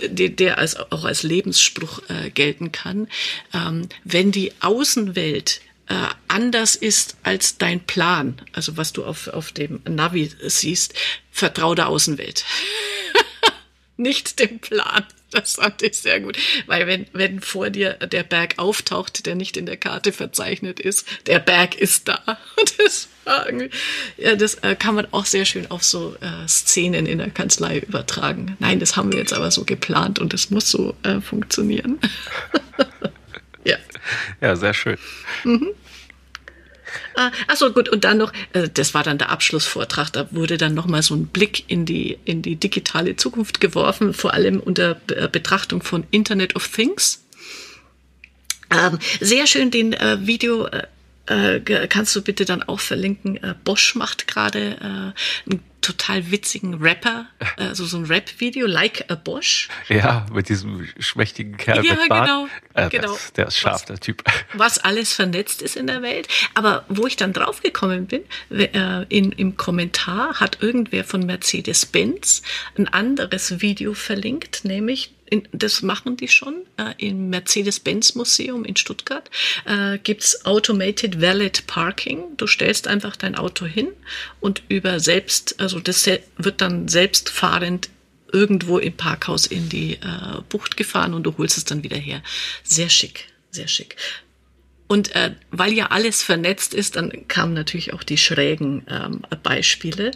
[0.00, 3.08] der, der als, auch als Lebensspruch äh, gelten kann,
[3.52, 5.94] ähm, wenn die Außenwelt äh,
[6.28, 10.94] anders ist als dein Plan, also was du auf, auf dem Navi siehst,
[11.30, 12.44] vertrau der Außenwelt.
[13.96, 15.04] Nicht dem Plan.
[15.34, 16.38] Das fand ich sehr gut.
[16.66, 21.06] Weil wenn, wenn vor dir der Berg auftaucht, der nicht in der Karte verzeichnet ist,
[21.26, 22.20] der Berg ist da.
[22.78, 23.08] Das
[24.18, 27.78] ja, das äh, kann man auch sehr schön auf so äh, Szenen in der Kanzlei
[27.78, 28.56] übertragen.
[28.58, 31.98] Nein, das haben wir jetzt aber so geplant und es muss so äh, funktionieren.
[33.64, 33.76] ja.
[34.42, 34.98] Ja, sehr schön.
[35.44, 35.70] Mhm.
[37.14, 40.74] Ah, achso, gut, und dann noch, äh, das war dann der Abschlussvortrag, da wurde dann
[40.74, 45.28] nochmal so ein Blick in die, in die digitale Zukunft geworfen, vor allem unter äh,
[45.28, 47.24] Betrachtung von Internet of Things.
[48.70, 50.86] Ähm, sehr schön den äh, Video äh,
[51.26, 53.38] äh, kannst du bitte dann auch verlinken.
[53.64, 54.76] Bosch macht gerade
[55.46, 59.68] einen total witzigen Rapper, also so ein Rap-Video, Like a Bosch.
[59.88, 62.26] Ja, mit diesem schmächtigen Kerl ja, mit Bart.
[62.26, 63.12] Genau, äh, genau.
[63.12, 64.24] Das, der ist scharf, was, der Typ.
[64.54, 66.28] Was alles vernetzt ist in der Welt.
[66.54, 72.42] Aber wo ich dann draufgekommen bin, äh, in, im Kommentar hat irgendwer von Mercedes-Benz
[72.78, 76.66] ein anderes Video verlinkt, nämlich in, das machen die schon.
[76.76, 79.30] Äh, Im Mercedes-Benz-Museum in Stuttgart
[79.64, 82.36] äh, gibt's Automated Valet Parking.
[82.36, 83.88] Du stellst einfach dein Auto hin
[84.40, 87.90] und über selbst, also das wird dann selbstfahrend
[88.32, 92.22] irgendwo im Parkhaus in die äh, Bucht gefahren und du holst es dann wieder her.
[92.64, 93.96] Sehr schick, sehr schick.
[94.86, 100.10] Und äh, weil ja alles vernetzt ist, dann kamen natürlich auch die schrägen ähm, Beispiele.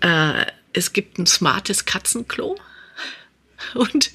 [0.00, 2.56] Äh, es gibt ein smartes Katzenklo.
[3.74, 4.10] Und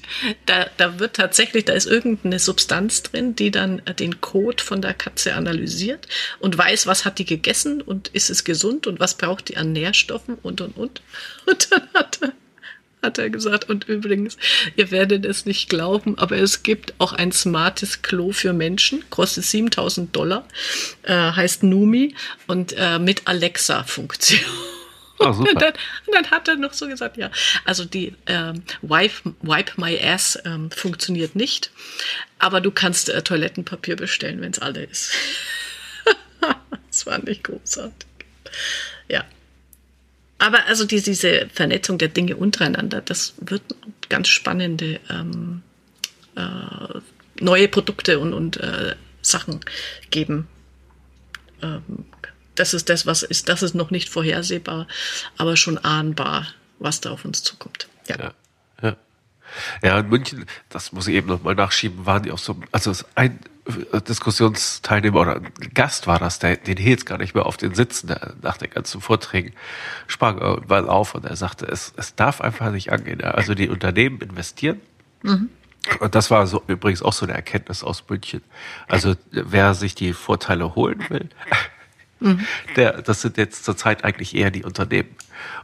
[0.46, 4.94] da, da wird tatsächlich, da ist irgendeine Substanz drin, die dann den Kot von der
[4.94, 6.06] Katze analysiert
[6.38, 9.72] und weiß, was hat die gegessen und ist es gesund und was braucht die an
[9.72, 11.02] Nährstoffen und und und.
[11.46, 12.32] Und dann hat er,
[13.02, 14.36] hat er gesagt, und übrigens,
[14.74, 19.44] ihr werdet es nicht glauben, aber es gibt auch ein smartes Klo für Menschen, kostet
[19.44, 20.48] 7000 Dollar,
[21.02, 22.16] äh, heißt Numi
[22.48, 24.40] und äh, mit Alexa-Funktion.
[25.20, 25.72] Oh, und, dann,
[26.06, 27.30] und, dann, hat er noch so gesagt, ja,
[27.64, 31.70] also die ähm, Wipe, Wipe My Ass ähm, funktioniert nicht,
[32.38, 35.12] aber du kannst äh, Toilettenpapier bestellen, wenn es alle ist.
[36.86, 38.06] das fand ich großartig.
[39.08, 39.24] Ja.
[40.38, 43.62] Aber also die, diese Vernetzung der Dinge untereinander, das wird
[44.10, 45.62] ganz spannende ähm,
[46.34, 47.00] äh,
[47.40, 49.60] neue Produkte und, und äh, Sachen
[50.10, 50.46] geben.
[51.62, 52.04] Ähm,
[52.56, 54.86] das ist das, was ist, das ist noch nicht vorhersehbar,
[55.36, 56.46] aber schon ahnbar,
[56.78, 57.88] was da auf uns zukommt.
[58.08, 58.16] Ja.
[58.18, 58.32] ja,
[58.82, 58.96] ja.
[59.82, 63.38] ja in München, das muss ich eben nochmal nachschieben, waren die auch so, also ein
[63.92, 67.74] äh, Diskussionsteilnehmer oder ein Gast war das, der, den hielt gar nicht mehr auf den
[67.74, 69.54] Sitzen der, nach den ganzen Vorträgen,
[70.06, 73.22] sprang irgendwann auf und er sagte, es, es darf einfach nicht angehen.
[73.22, 74.80] Also die Unternehmen investieren.
[75.22, 75.50] Mhm.
[76.00, 78.42] Und das war so übrigens auch so eine Erkenntnis aus München.
[78.88, 81.28] Also wer sich die Vorteile holen will,
[82.20, 82.46] Mhm.
[82.76, 85.10] Der, das sind jetzt zurzeit eigentlich eher die Unternehmen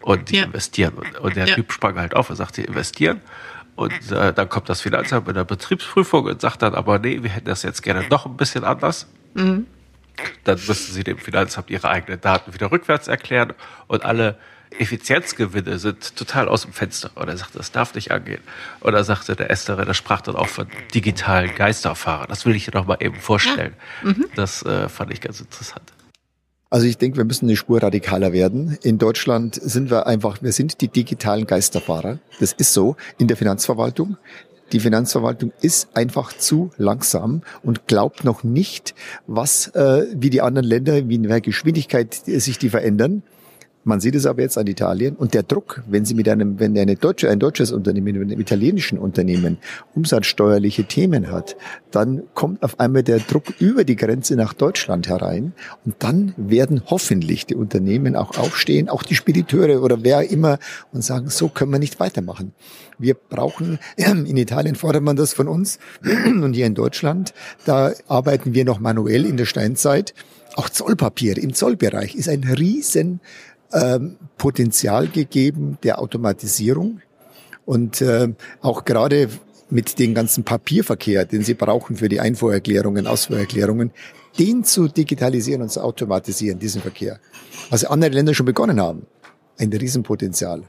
[0.00, 0.44] und die ja.
[0.44, 0.94] investieren.
[0.94, 1.54] Und, und der ja.
[1.54, 3.20] Typ sprang halt auf und sagte, investieren.
[3.74, 7.30] Und äh, dann kommt das Finanzamt mit der Betriebsprüfung und sagt dann aber, nee, wir
[7.30, 9.06] hätten das jetzt gerne noch ein bisschen anders.
[9.34, 9.66] Mhm.
[10.44, 13.54] Dann müssen sie dem Finanzamt ihre eigenen Daten wieder rückwärts erklären
[13.86, 14.36] und alle
[14.78, 17.10] Effizienzgewinne sind total aus dem Fenster.
[17.14, 18.40] Und er sagte, das darf nicht angehen.
[18.80, 22.26] Und er sagte, der Estere, der sprach dann auch von digitalen Geisterfahrern.
[22.28, 23.74] Das will ich dir noch mal eben vorstellen.
[24.02, 24.10] Ja.
[24.10, 24.26] Mhm.
[24.34, 25.92] Das äh, fand ich ganz interessant.
[26.72, 28.78] Also ich denke, wir müssen eine Spur radikaler werden.
[28.82, 32.18] In Deutschland sind wir einfach, wir sind die digitalen Geisterfahrer.
[32.40, 34.16] Das ist so in der Finanzverwaltung.
[34.72, 38.94] Die Finanzverwaltung ist einfach zu langsam und glaubt noch nicht,
[39.26, 43.22] was äh, wie die anderen Länder, wie in welcher Geschwindigkeit sich die verändern.
[43.84, 46.78] Man sieht es aber jetzt an Italien und der Druck, wenn Sie mit einem, wenn
[46.78, 49.58] eine deutsche, ein deutsches Unternehmen, mit einem italienischen Unternehmen
[49.94, 51.56] umsatzsteuerliche Themen hat,
[51.90, 55.52] dann kommt auf einmal der Druck über die Grenze nach Deutschland herein
[55.84, 60.58] und dann werden hoffentlich die Unternehmen auch aufstehen, auch die Spediteure oder wer immer
[60.92, 62.52] und sagen, so können wir nicht weitermachen.
[62.98, 65.80] Wir brauchen, in Italien fordert man das von uns
[66.24, 70.14] und hier in Deutschland, da arbeiten wir noch manuell in der Steinzeit.
[70.54, 73.20] Auch Zollpapier im Zollbereich ist ein riesen
[73.72, 77.00] ähm, Potenzial gegeben der Automatisierung
[77.64, 78.28] und äh,
[78.60, 79.28] auch gerade
[79.70, 83.90] mit dem ganzen Papierverkehr, den Sie brauchen für die Einfuhrerklärungen, Ausfuhrerklärungen,
[84.38, 87.20] den zu digitalisieren und zu automatisieren, diesen Verkehr.
[87.70, 89.06] Was andere Länder schon begonnen haben.
[89.58, 90.64] Ein Riesenpotenzial.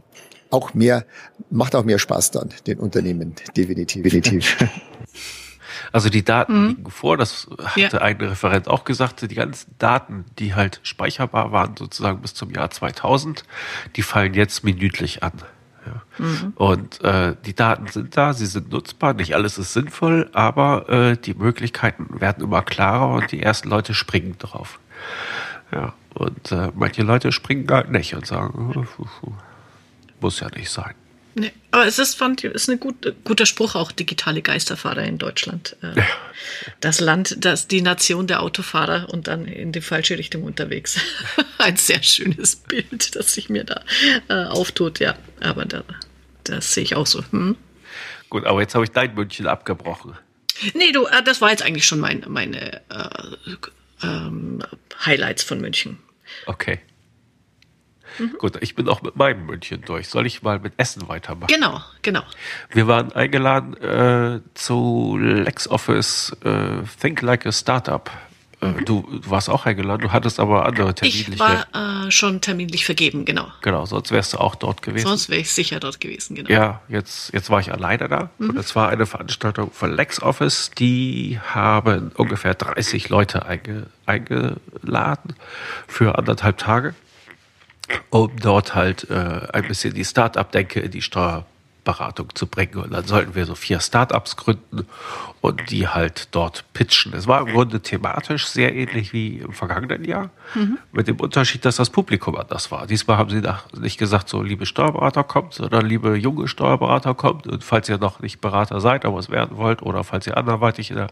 [0.50, 1.06] Auch mehr,
[1.50, 4.04] macht auch mehr Spaß dann, den Unternehmen, definitiv.
[4.04, 4.58] definitiv.
[5.94, 6.68] Also die Daten mhm.
[6.70, 8.02] liegen vor, das hatte ja.
[8.02, 12.72] ein Referent auch gesagt, die ganzen Daten, die halt speicherbar waren, sozusagen bis zum Jahr
[12.72, 13.44] 2000,
[13.96, 15.34] die fallen jetzt minütlich an.
[15.86, 16.26] Ja.
[16.26, 16.54] Mhm.
[16.56, 21.16] Und äh, die Daten sind da, sie sind nutzbar, nicht alles ist sinnvoll, aber äh,
[21.16, 24.80] die Möglichkeiten werden immer klarer und die ersten Leute springen drauf.
[25.72, 28.88] Ja, und äh, manche Leute springen halt nicht und sagen,
[30.20, 30.96] muss ja nicht sein.
[31.36, 35.76] Nee, aber es ist, fand, ist ein gut, guter Spruch, auch digitale Geisterfahrer in Deutschland.
[35.82, 36.08] Äh, ja.
[36.80, 41.00] Das Land, das, die Nation der Autofahrer und dann in die falsche Richtung unterwegs.
[41.58, 43.84] ein sehr schönes Bild, das sich mir da
[44.30, 45.16] äh, auftut, ja.
[45.40, 45.84] Aber da,
[46.44, 47.24] das sehe ich auch so.
[47.32, 47.58] Hm?
[48.30, 50.14] Gut, aber jetzt habe ich dein München abgebrochen.
[50.76, 53.58] Nee, du, äh, das war jetzt eigentlich schon mein, meine äh,
[54.04, 54.60] ähm,
[55.04, 55.98] Highlights von München.
[56.46, 56.80] Okay.
[58.20, 58.36] Mhm.
[58.38, 60.08] Gut, ich bin auch mit meinem München durch.
[60.08, 61.54] Soll ich mal mit Essen weitermachen?
[61.54, 62.24] Genau, genau.
[62.70, 68.10] Wir waren eingeladen äh, zu LexOffice äh, Think Like a Startup.
[68.64, 68.86] Äh, mhm.
[68.86, 71.32] Du, du, warst auch eingeladen, du hattest aber andere terminliche.
[71.32, 73.48] Ich war äh, schon terminlich vergeben, genau.
[73.62, 75.08] Genau, sonst wärst du auch dort gewesen.
[75.08, 76.50] Sonst wäre ich sicher dort gewesen, genau.
[76.50, 78.52] Ja, jetzt, jetzt war ich alleine da mhm.
[78.52, 85.36] und es war eine Veranstaltung von LexOffice, die haben ungefähr 30 Leute einge, eingeladen
[85.88, 86.96] für anderthalb Tage
[88.10, 91.46] um dort halt äh, ein bisschen die Start-up-Denke in die Steuer,
[91.84, 92.76] Beratung zu bringen.
[92.76, 94.88] Und dann sollten wir so vier Startups gründen
[95.42, 97.14] und die halt dort pitchen.
[97.14, 100.78] Es war im Grunde thematisch sehr ähnlich wie im vergangenen Jahr, mhm.
[100.92, 102.88] mit dem Unterschied, dass das Publikum anders war.
[102.88, 103.42] Diesmal haben sie
[103.80, 107.48] nicht gesagt, so liebe Steuerberater kommt, sondern liebe junge Steuerberater kommt.
[107.48, 110.92] Und falls ihr noch nicht Berater seid, aber es werden wollt, oder falls ihr anderweitig
[110.92, 111.08] in der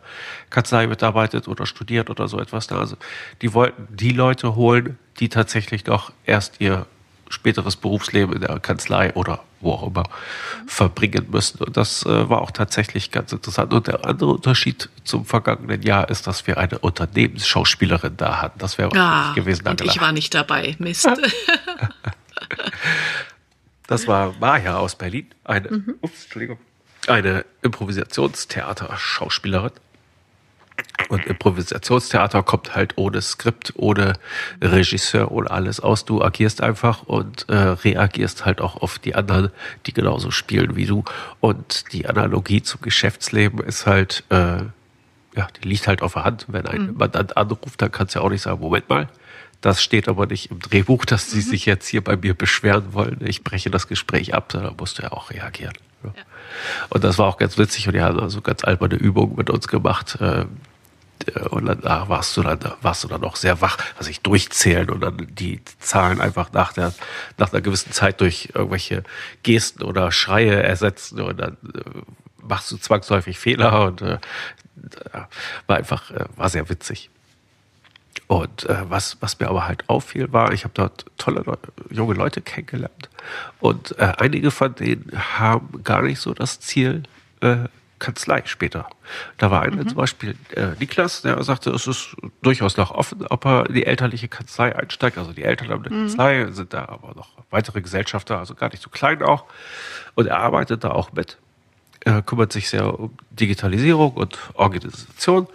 [0.49, 2.95] Kanzlei mitarbeitet oder studiert oder so etwas, also
[3.41, 6.85] die wollten die Leute holen, die tatsächlich noch erst ihr
[7.31, 10.03] späteres Berufsleben in der Kanzlei oder wo auch immer
[10.67, 11.63] verbringen müssen.
[11.63, 13.73] Und das äh, war auch tatsächlich ganz interessant.
[13.73, 18.59] Und der andere Unterschied zum vergangenen Jahr ist, dass wir eine Unternehmensschauspielerin da hatten.
[18.59, 19.65] Das wäre ah, gewesen.
[19.67, 20.75] Und ich war nicht dabei.
[20.79, 21.07] Mist.
[23.87, 25.95] das war Maja aus Berlin, eine, mhm.
[26.01, 26.57] ups, Entschuldigung,
[27.07, 29.71] eine Improvisationstheater-Schauspielerin.
[31.09, 34.13] Und Improvisationstheater kommt halt ohne Skript, ohne
[34.61, 36.05] Regisseur, ohne alles aus.
[36.05, 39.51] Du agierst einfach und äh, reagierst halt auch auf die anderen,
[39.85, 41.03] die genauso spielen wie du.
[41.41, 44.63] Und die Analogie zum Geschäftsleben ist halt, äh,
[45.35, 46.45] ja, die liegt halt auf der Hand.
[46.47, 46.97] Wenn ein mhm.
[46.97, 49.09] Mandant anruft, dann kannst du ja auch nicht sagen, Moment mal,
[49.59, 51.49] das steht aber nicht im Drehbuch, dass sie mhm.
[51.49, 53.19] sich jetzt hier bei mir beschweren wollen.
[53.21, 55.73] Ich breche das Gespräch ab, da musst du ja auch reagieren.
[56.03, 56.23] Ja.
[56.89, 59.67] Und das war auch ganz witzig und die haben also ganz alberne Übungen mit uns
[59.67, 60.17] gemacht.
[60.19, 60.45] Äh,
[61.49, 64.89] und dann ach, warst du dann warst du dann noch sehr wach, also ich durchzählen
[64.89, 66.93] und dann die Zahlen einfach nach der
[67.37, 69.03] nach einer gewissen Zeit durch irgendwelche
[69.43, 72.01] Gesten oder Schreie ersetzen und dann äh,
[72.41, 74.17] machst du zwangsläufig Fehler und äh,
[75.67, 77.11] war einfach äh, war sehr witzig.
[78.31, 82.13] Und äh, was, was mir aber halt auffiel, war, ich habe dort tolle Leute, junge
[82.13, 83.09] Leute kennengelernt.
[83.59, 87.03] Und äh, einige von denen haben gar nicht so das Ziel
[87.41, 87.57] äh,
[87.99, 88.87] Kanzlei später.
[89.37, 89.89] Da war einer mhm.
[89.89, 93.85] zum Beispiel äh, Niklas, der sagte, es ist durchaus noch offen, ob er in die
[93.85, 95.17] elterliche Kanzlei einsteigt.
[95.17, 96.01] Also die Eltern haben eine mhm.
[96.03, 99.43] Kanzlei, sind da aber noch weitere Gesellschafter, also gar nicht so klein auch.
[100.15, 101.37] Und er arbeitet da auch mit.
[101.99, 105.47] Er kümmert sich sehr um Digitalisierung und Organisation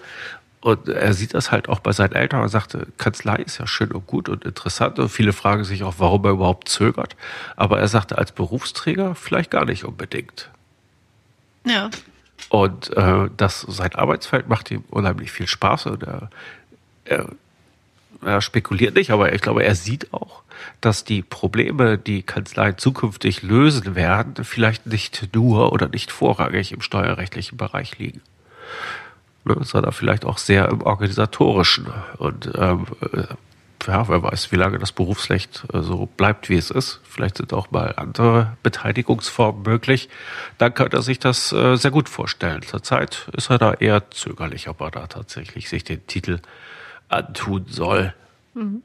[0.66, 3.92] und er sieht das halt auch bei seinen Eltern und sagte, Kanzlei ist ja schön
[3.92, 4.98] und gut und interessant.
[4.98, 7.14] Und viele fragen sich auch, warum er überhaupt zögert.
[7.55, 10.50] Aber er sagte, als Berufsträger vielleicht gar nicht unbedingt.
[11.64, 11.88] Ja.
[12.48, 15.87] Und äh, das, sein Arbeitsfeld macht ihm unheimlich viel Spaß.
[15.87, 16.31] Und er,
[17.05, 17.29] er,
[18.24, 20.42] er spekuliert nicht, aber ich glaube, er sieht auch,
[20.81, 26.81] dass die Probleme, die Kanzleien zukünftig lösen werden, vielleicht nicht nur oder nicht vorrangig im
[26.81, 28.20] steuerrechtlichen Bereich liegen
[29.47, 31.87] ne, sondern vielleicht auch sehr im organisatorischen.
[32.19, 33.25] Und ähm, äh,
[33.87, 37.01] ja, wer weiß, wie lange das Berufsrecht äh, so bleibt, wie es ist.
[37.05, 40.09] Vielleicht sind auch mal andere Beteiligungsformen möglich.
[40.59, 42.63] Dann könnte er sich das äh, sehr gut vorstellen.
[42.63, 46.41] Zurzeit ist er da eher zögerlich, ob er da tatsächlich sich den Titel
[47.09, 48.15] antun soll.
[48.55, 48.83] Mhm.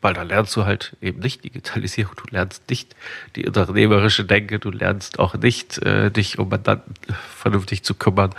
[0.00, 2.94] Weil da lernst du halt eben nicht Digitalisierung, du lernst nicht
[3.36, 6.94] die unternehmerische Denke, du lernst auch nicht, äh, dich um Mandanten
[7.36, 8.34] vernünftig zu kümmern.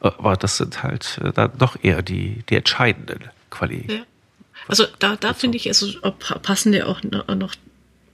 [0.00, 3.92] Aber das sind halt äh, dann doch eher die, die entscheidenden Qualitäten.
[3.92, 4.06] Ja.
[4.68, 5.88] Also da, da finde ich, also
[6.42, 7.54] passen ja auch noch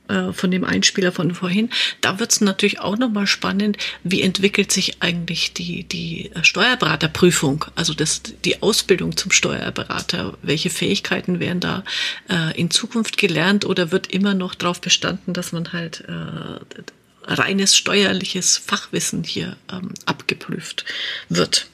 [0.08, 1.70] äh, von dem Einspieler von vorhin.
[2.00, 7.94] Da wird es natürlich auch nochmal spannend, wie entwickelt sich eigentlich die, die Steuerberaterprüfung, also
[7.94, 10.36] das, die Ausbildung zum Steuerberater.
[10.42, 11.84] Welche Fähigkeiten werden da
[12.28, 17.76] äh, in Zukunft gelernt oder wird immer noch darauf bestanden, dass man halt äh, reines
[17.76, 20.84] steuerliches Fachwissen hier ähm, abgeprüft
[21.28, 21.66] wird?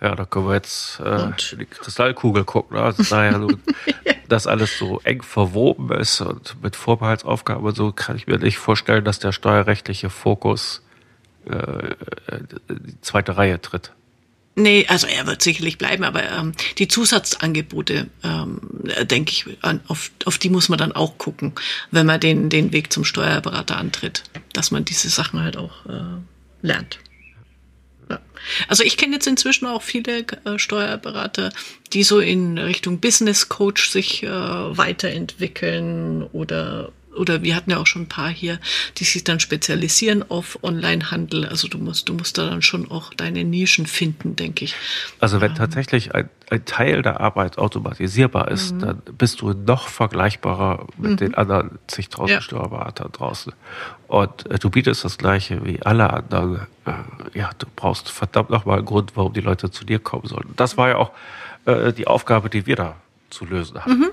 [0.00, 2.76] Ja, da können wir jetzt äh, in die Kristallkugel gucken.
[2.76, 2.82] Ne?
[2.82, 3.48] Also daher so,
[4.28, 8.58] dass alles so eng verwoben ist und mit Vorbehaltsaufgaben und so kann ich mir nicht
[8.58, 10.82] vorstellen, dass der steuerrechtliche Fokus
[11.46, 11.94] äh,
[12.68, 13.92] die zweite Reihe tritt.
[14.58, 18.60] Nee, also er wird sicherlich bleiben, aber ähm, die Zusatzangebote, ähm,
[19.02, 21.52] denke ich, an, auf, auf die muss man dann auch gucken,
[21.90, 24.22] wenn man den, den Weg zum Steuerberater antritt,
[24.54, 26.22] dass man diese Sachen halt auch äh,
[26.62, 27.00] lernt.
[28.08, 28.20] Ja.
[28.68, 31.52] Also ich kenne jetzt inzwischen auch viele äh, Steuerberater,
[31.92, 37.86] die so in Richtung Business Coach sich äh, weiterentwickeln oder oder wir hatten ja auch
[37.86, 38.58] schon ein paar hier,
[38.98, 41.46] die sich dann spezialisieren auf Onlinehandel.
[41.46, 44.74] Also du musst, du musst da dann schon auch deine Nischen finden, denke ich.
[45.20, 45.56] Also wenn ähm.
[45.56, 48.78] tatsächlich ein, ein Teil der Arbeit automatisierbar ist, mhm.
[48.80, 51.16] dann bist du noch vergleichbarer mit mhm.
[51.16, 52.40] den anderen zigtausend ja.
[52.40, 53.52] Steuerberatern draußen.
[54.08, 56.66] Und äh, du bietest das Gleiche wie alle anderen.
[56.84, 60.48] Äh, ja, du brauchst verdammt nochmal einen Grund, warum die Leute zu dir kommen sollen.
[60.56, 61.10] Das war ja auch
[61.64, 62.96] äh, die Aufgabe, die wir da
[63.30, 63.98] zu lösen hatten.
[63.98, 64.10] Mhm.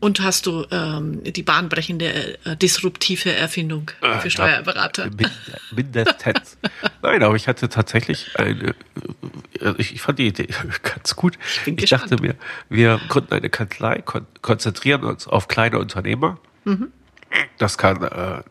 [0.00, 5.10] Und hast du ähm, die bahnbrechende, äh, disruptive Erfindung äh, für Steuerberater?
[5.72, 6.56] Mindestens.
[7.02, 8.74] Nein, aber ich hatte tatsächlich eine,
[9.60, 10.48] äh, ich, ich fand die Idee
[10.82, 11.38] ganz gut.
[11.66, 12.34] Ich, ich dachte mir,
[12.70, 16.38] wir gründen eine Kanzlei, kon konzentrieren uns auf kleine Unternehmer.
[16.64, 16.90] Mhm.
[17.58, 18.42] Das kann äh,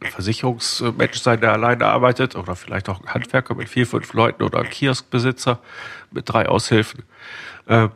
[0.00, 4.42] ein Versicherungsmensch sein, der alleine arbeitet oder vielleicht auch ein Handwerker mit vier, fünf Leuten
[4.42, 5.60] oder ein Kioskbesitzer
[6.10, 7.04] mit drei Aushilfen.
[7.66, 7.88] Äh,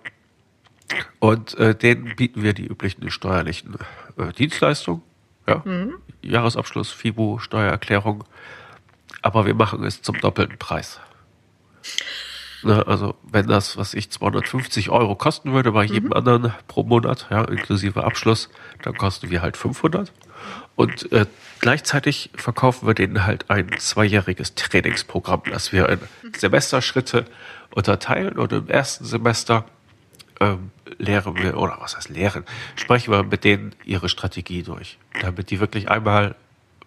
[1.19, 3.77] und äh, denen bieten wir die üblichen steuerlichen
[4.17, 5.03] äh, Dienstleistungen.
[5.47, 5.63] Ja?
[5.65, 5.95] Mhm.
[6.23, 8.25] Jahresabschluss, FIBO, Steuererklärung.
[9.23, 11.01] Aber wir machen es zum doppelten Preis.
[12.63, 16.13] Ne, also wenn das, was ich 250 Euro kosten würde bei jedem mhm.
[16.15, 18.49] anderen pro Monat, ja, inklusive Abschluss,
[18.83, 20.13] dann kosten wir halt 500.
[20.75, 21.27] Und äh,
[21.61, 26.01] gleichzeitig verkaufen wir denen halt ein zweijähriges Trainingsprogramm, das wir in
[26.35, 27.27] Semesterschritte
[27.75, 28.39] unterteilen.
[28.39, 29.65] Und im ersten Semester
[30.41, 32.45] ähm, lehren wir, oder was heißt lehren,
[32.77, 36.35] sprechen wir mit denen ihre Strategie durch, damit die wirklich einmal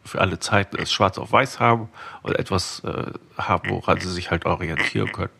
[0.05, 1.89] für alle Zeiten es schwarz auf weiß haben
[2.23, 5.31] und etwas äh, haben, woran sie sich halt orientieren können.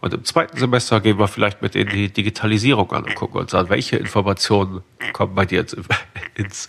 [0.00, 3.54] Und im zweiten Semester gehen wir vielleicht mit in die Digitalisierung an und gucken uns
[3.54, 4.82] an, welche Informationen
[5.12, 5.76] kommen bei dir ins,
[6.34, 6.68] ins,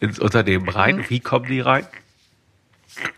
[0.00, 1.86] ins Unternehmen rein, wie kommen die rein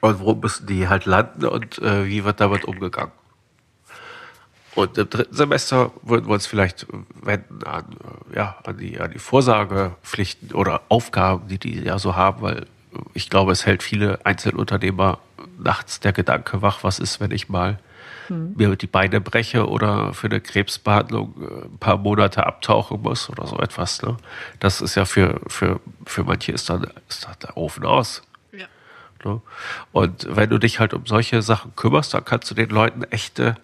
[0.00, 3.12] und wo müssen die halt landen und äh, wie wird damit umgegangen.
[4.78, 6.86] Und im dritten Semester würden wir uns vielleicht
[7.20, 7.96] wenden an,
[8.30, 12.66] äh, ja, an, die, an die Vorsagepflichten oder Aufgaben, die die ja so haben, weil
[13.12, 15.18] ich glaube, es hält viele Einzelunternehmer
[15.58, 17.80] nachts der Gedanke wach, was ist, wenn ich mal
[18.28, 18.54] hm.
[18.56, 23.48] mir die Beine breche oder für eine Krebsbehandlung äh, ein paar Monate abtauchen muss oder
[23.48, 24.00] so etwas.
[24.02, 24.16] Ne?
[24.60, 28.22] Das ist ja für, für, für manche ist dann, ist dann der Ofen aus.
[28.52, 28.66] Ja.
[29.24, 29.42] Ne?
[29.90, 33.56] Und wenn du dich halt um solche Sachen kümmerst, dann kannst du den Leuten echte,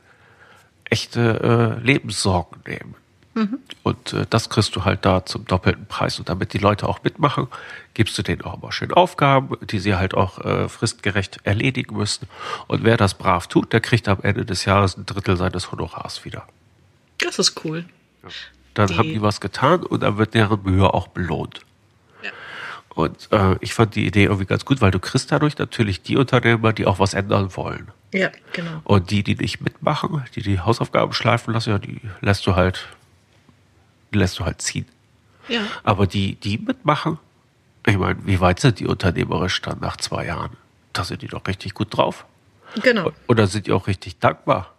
[0.94, 2.94] echte äh, Lebenssorgen nehmen.
[3.34, 3.58] Mhm.
[3.82, 6.20] Und äh, das kriegst du halt da zum doppelten Preis.
[6.20, 7.48] Und damit die Leute auch mitmachen,
[7.94, 12.28] gibst du denen auch immer schön Aufgaben, die sie halt auch äh, fristgerecht erledigen müssen.
[12.68, 16.24] Und wer das brav tut, der kriegt am Ende des Jahres ein Drittel seines Honorars
[16.24, 16.46] wieder.
[17.18, 17.84] Das ist cool.
[18.22, 18.28] Ja.
[18.74, 18.96] Dann die.
[18.96, 21.60] haben die was getan und dann wird deren Mühe auch belohnt.
[22.94, 26.16] Und äh, ich fand die Idee irgendwie ganz gut, weil du kriegst dadurch natürlich die
[26.16, 27.88] Unternehmer, die auch was ändern wollen.
[28.12, 28.80] Ja, genau.
[28.84, 32.88] Und die, die nicht mitmachen, die die Hausaufgaben schleifen lassen, ja, die lässt du halt
[34.12, 34.86] lässt du halt ziehen.
[35.48, 35.62] Ja.
[35.82, 37.18] Aber die, die mitmachen,
[37.84, 40.56] ich meine, wie weit sind die unternehmerisch dann nach zwei Jahren?
[40.92, 42.24] Da sind die doch richtig gut drauf.
[42.82, 43.10] Genau.
[43.26, 44.72] Und dann sind die auch richtig dankbar.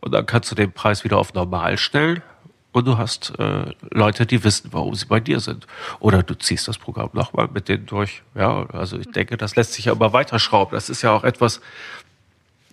[0.00, 2.22] Und dann kannst du den Preis wieder auf normal stellen
[2.72, 5.66] und du hast äh, Leute, die wissen, warum sie bei dir sind.
[6.00, 8.22] Oder du ziehst das Programm nochmal mit denen durch.
[8.34, 10.74] Ja, also ich denke, das lässt sich ja immer weiterschrauben.
[10.74, 11.60] Das ist ja auch etwas,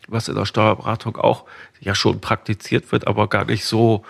[0.08, 1.44] was in der Steuerberatung auch
[1.82, 4.04] ja schon praktiziert wird, aber gar nicht so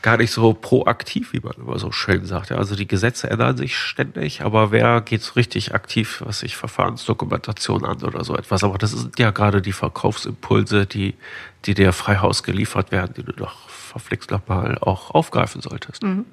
[0.00, 2.50] gar nicht so proaktiv, wie man immer so schön sagt.
[2.50, 6.56] Ja, also die Gesetze ändern sich ständig, aber wer geht so richtig aktiv, was sich
[6.56, 8.62] Verfahrensdokumentation an oder so etwas?
[8.62, 11.14] Aber das sind ja gerade die Verkaufsimpulse, die,
[11.64, 16.02] die dir frei Haus geliefert werden, die du doch verflixt nochmal auch aufgreifen solltest.
[16.02, 16.24] Mhm.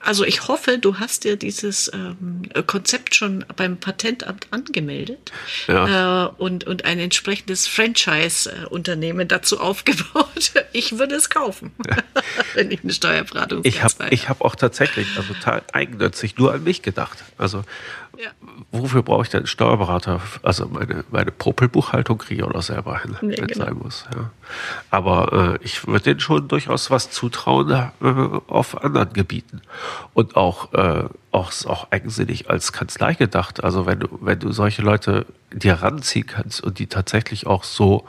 [0.00, 5.32] Also ich hoffe, du hast dir dieses ähm, Konzept schon beim Patentamt angemeldet
[5.68, 6.26] ja.
[6.26, 10.52] äh, und, und ein entsprechendes Franchise-Unternehmen dazu aufgebaut.
[10.74, 11.96] Ich würde es kaufen, ja.
[12.54, 16.82] wenn ich eine Steuerberatung Ich habe hab auch tatsächlich, also total eigennützig, nur an mich
[16.82, 17.18] gedacht.
[17.36, 17.62] Also
[18.18, 18.30] ja.
[18.70, 20.20] Wofür brauche ich denn einen Steuerberater?
[20.42, 23.64] Also meine, meine Popelbuchhaltung kriege ich auch noch selber hin, nee, wenn es genau.
[23.64, 24.04] sein muss.
[24.14, 24.30] Ja.
[24.90, 29.62] Aber äh, ich würde denen schon durchaus was zutrauen äh, auf anderen Gebieten.
[30.12, 33.64] Und auch, äh, auch, auch eigensinnig als Kanzlei gedacht.
[33.64, 38.06] Also wenn du, wenn du solche Leute dir ranziehen kannst und die tatsächlich auch so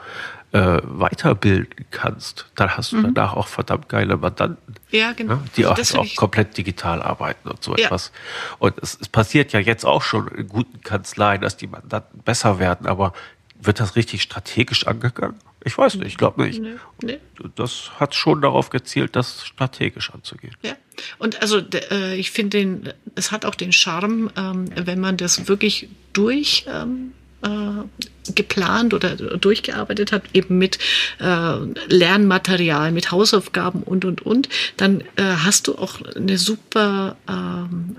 [0.54, 3.12] äh, weiterbilden kannst, dann hast du mhm.
[3.14, 4.76] danach auch verdammt geile Mandanten.
[4.90, 5.34] Ja, genau.
[5.34, 7.86] Ja, die also auch, auch komplett digital arbeiten und so ja.
[7.86, 8.12] etwas.
[8.60, 12.60] Und es, es, passiert ja jetzt auch schon in guten Kanzleien, dass die Mandanten besser
[12.60, 13.14] werden, aber
[13.60, 15.40] wird das richtig strategisch angegangen?
[15.64, 16.62] Ich weiß nicht, ich glaube nicht.
[16.62, 17.18] Nee, nee.
[17.56, 20.54] Das hat schon darauf gezielt, das strategisch anzugehen.
[20.62, 20.76] Ja.
[21.18, 21.58] Und also
[21.90, 27.12] äh, ich finde, es hat auch den Charme, ähm, wenn man das wirklich durch ähm,
[27.44, 30.78] äh, geplant oder durchgearbeitet hat, eben mit
[31.20, 31.56] äh,
[31.88, 37.96] Lernmaterial, mit Hausaufgaben und, und, und, dann äh, hast du auch eine super, ähm,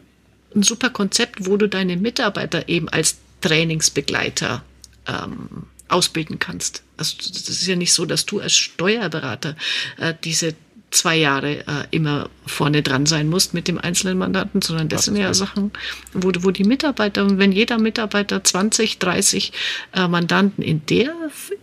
[0.55, 4.63] ein super Konzept, wo du deine Mitarbeiter eben als Trainingsbegleiter
[5.07, 6.81] ähm, ausbilden kannst.
[6.97, 9.55] Also das ist ja nicht so, dass du als Steuerberater
[9.97, 10.55] äh, diese
[10.91, 15.05] zwei Jahre äh, immer vorne dran sein musst mit dem einzelnen Mandanten, sondern das, das
[15.05, 15.71] sind ja Sachen,
[16.13, 19.51] wo, wo die Mitarbeiter, wenn jeder Mitarbeiter 20, 30
[19.93, 21.13] äh, Mandanten in der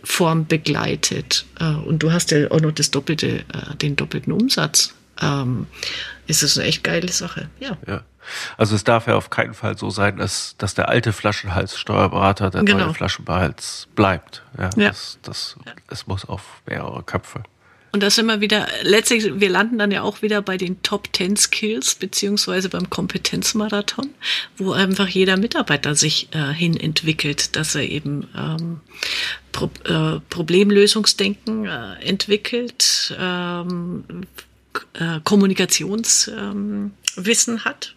[0.03, 4.93] Form begleitet äh, und du hast ja auch noch das doppelte, äh, den doppelten Umsatz,
[5.21, 5.67] ähm,
[6.27, 7.49] ist es eine echt geile Sache.
[7.59, 7.77] Ja.
[7.87, 8.01] ja.
[8.57, 12.49] Also es darf ja auf keinen Fall so sein, dass, dass der alte Flaschenhals Steuerberater
[12.51, 12.85] der genau.
[12.85, 14.43] neue Flaschenhals bleibt.
[14.57, 14.87] Ja, ja.
[14.89, 15.73] Das, das, ja.
[15.89, 17.43] Es muss auf mehrere Köpfe
[17.93, 21.09] Und das sind wir wieder, letztlich, wir landen dann ja auch wieder bei den Top
[21.15, 24.09] 10 Skills, beziehungsweise beim Kompetenzmarathon,
[24.57, 28.79] wo einfach jeder Mitarbeiter sich äh, hin entwickelt, dass er eben ähm,
[29.51, 34.03] Pro äh, Problemlösungsdenken äh, entwickelt, ähm,
[34.93, 36.93] äh, Kommunikationswissen
[37.53, 37.93] ähm, hat,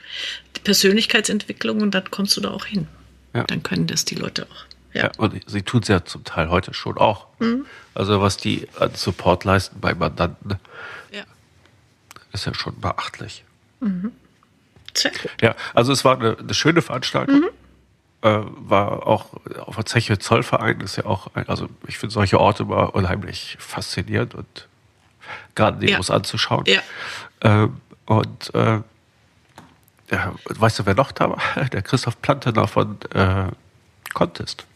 [0.62, 2.86] Persönlichkeitsentwicklung und dann kommst du da auch hin.
[3.32, 3.44] Ja.
[3.44, 4.65] Dann können das die Leute auch.
[4.96, 7.26] Ja, und sie tun es ja zum Teil heute schon auch.
[7.38, 7.66] Mhm.
[7.94, 10.58] Also was die an Support leisten bei Mandanten,
[11.10, 11.24] ja.
[12.32, 13.44] ist ja schon beachtlich.
[13.80, 14.12] Mhm.
[15.40, 17.40] Ja, also es war eine, eine schöne Veranstaltung.
[17.40, 17.48] Mhm.
[18.22, 22.40] Äh, war auch auf der Zeche Zollverein ist ja auch, ein, also ich finde solche
[22.40, 24.68] Orte immer unheimlich faszinierend und
[25.54, 26.14] gerade Demos ja.
[26.14, 26.64] anzuschauen.
[26.66, 26.80] Ja.
[27.42, 28.80] Ähm, und äh,
[30.10, 31.64] ja, weißt du, wer noch da war?
[31.72, 33.48] Der Christoph Plantener von äh,
[34.14, 34.66] Contest.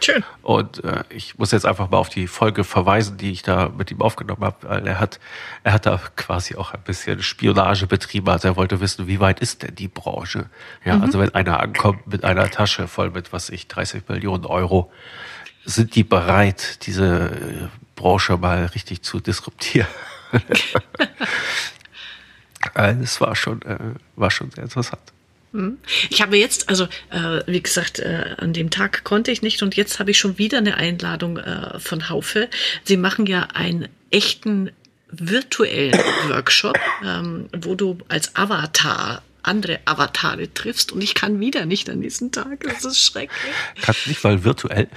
[0.00, 0.24] Schön.
[0.42, 3.90] Und äh, ich muss jetzt einfach mal auf die Folge verweisen, die ich da mit
[3.90, 5.20] ihm aufgenommen habe, weil er hat,
[5.62, 8.28] er hat da quasi auch ein bisschen Spionage betrieben.
[8.28, 10.46] Also er wollte wissen, wie weit ist denn die Branche?
[10.84, 11.02] Ja, mhm.
[11.02, 14.90] also wenn einer ankommt mit einer Tasche voll mit, was ich, 30 Millionen Euro,
[15.64, 19.88] sind die bereit, diese äh, Branche mal richtig zu disruptieren?
[22.74, 23.78] Es war schon, äh,
[24.16, 25.02] war schon sehr interessant.
[25.52, 25.78] Hm.
[26.10, 29.76] Ich habe jetzt, also äh, wie gesagt, äh, an dem Tag konnte ich nicht und
[29.76, 32.48] jetzt habe ich schon wieder eine Einladung äh, von Haufe.
[32.84, 34.70] Sie machen ja einen echten
[35.10, 35.98] virtuellen
[36.28, 42.00] Workshop, ähm, wo du als Avatar andere Avatare triffst und ich kann wieder nicht an
[42.00, 42.60] diesem Tag.
[42.60, 43.54] Das ist schrecklich.
[43.80, 44.88] Kannst nicht, weil virtuell?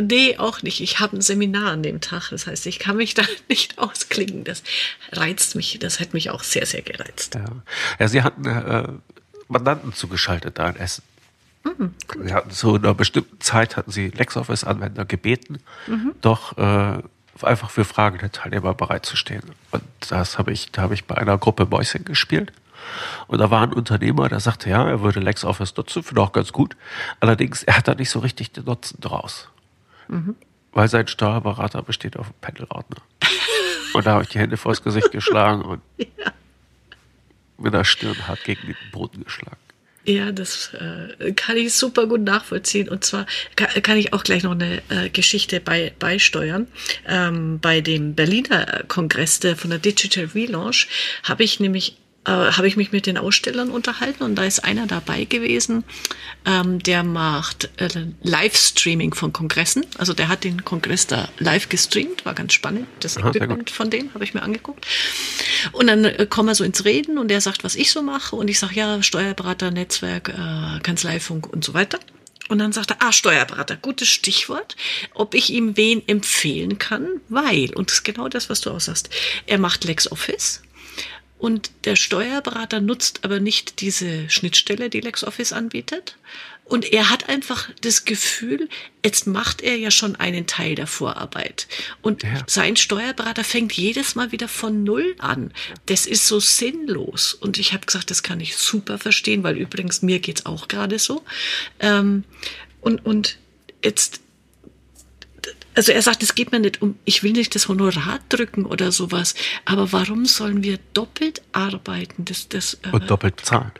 [0.00, 0.80] Nee, auch nicht.
[0.80, 2.30] Ich habe ein Seminar an dem Tag.
[2.30, 4.44] Das heißt, ich kann mich da nicht ausklingen.
[4.44, 4.62] Das
[5.12, 5.78] reizt mich.
[5.78, 7.34] Das hat mich auch sehr, sehr gereizt.
[7.34, 7.44] Ja,
[7.98, 8.88] ja Sie hatten äh,
[9.52, 11.04] Mandanten zugeschaltet da in Essen.
[11.64, 11.94] Mhm.
[12.18, 16.14] Wir hatten zu einer bestimmten Zeit hatten Sie LexOffice-Anwender gebeten, mhm.
[16.20, 17.02] doch äh,
[17.42, 19.42] einfach für Fragen der Teilnehmer bereitzustehen.
[19.70, 22.52] Und das habe ich, da habe ich bei einer Gruppe Mäuschen gespielt.
[23.28, 26.52] Und da war ein Unternehmer, der sagte, ja, er würde LexOffice nutzen, finde auch ganz
[26.52, 26.76] gut.
[27.20, 29.48] Allerdings, er hat da nicht so richtig den Nutzen draus.
[30.08, 30.34] Mhm.
[30.72, 32.98] Weil sein Steuerberater besteht auf dem Pendelordner.
[33.94, 36.32] und da habe ich die Hände vors Gesicht geschlagen und ja.
[37.62, 39.56] Mit der Stirn hart gegen den Boden geschlagen.
[40.04, 42.88] Ja, das äh, kann ich super gut nachvollziehen.
[42.88, 46.66] Und zwar kann, kann ich auch gleich noch eine äh, Geschichte bei, beisteuern.
[47.06, 50.88] Ähm, bei dem Berliner Kongress der, von der Digital Relaunch
[51.22, 54.86] habe ich nämlich äh, habe ich mich mit den Ausstellern unterhalten und da ist einer
[54.86, 55.84] dabei gewesen,
[56.46, 57.88] ähm, der macht äh,
[58.22, 59.84] Livestreaming von Kongressen.
[59.98, 62.86] Also der hat den Kongress da live gestreamt, war ganz spannend.
[63.00, 64.86] Das Aha, Equipment von dem habe ich mir angeguckt.
[65.72, 68.36] Und dann äh, kommen wir so ins Reden und er sagt, was ich so mache
[68.36, 71.98] und ich sage, ja, Steuerberater, Netzwerk, äh, Kanzleifunk und so weiter.
[72.48, 74.76] Und dann sagt er, ah, Steuerberater, gutes Stichwort,
[75.14, 78.80] ob ich ihm wen empfehlen kann, weil, und das ist genau das, was du auch
[78.80, 79.08] sagst,
[79.46, 80.62] er macht LexOffice
[81.42, 86.16] und der Steuerberater nutzt aber nicht diese Schnittstelle, die LexOffice anbietet.
[86.64, 88.68] Und er hat einfach das Gefühl,
[89.04, 91.66] jetzt macht er ja schon einen Teil der Vorarbeit.
[92.00, 92.44] Und ja.
[92.46, 95.52] sein Steuerberater fängt jedes Mal wieder von Null an.
[95.86, 97.34] Das ist so sinnlos.
[97.34, 101.00] Und ich habe gesagt, das kann ich super verstehen, weil übrigens mir geht's auch gerade
[101.00, 101.24] so.
[101.80, 102.22] Ähm,
[102.80, 103.38] und, und
[103.82, 104.20] jetzt
[105.74, 108.92] also er sagt, es geht mir nicht um, ich will nicht das Honorar drücken oder
[108.92, 112.24] sowas, aber warum sollen wir doppelt arbeiten?
[112.24, 113.72] Das, das, äh, Und doppelt bezahlen.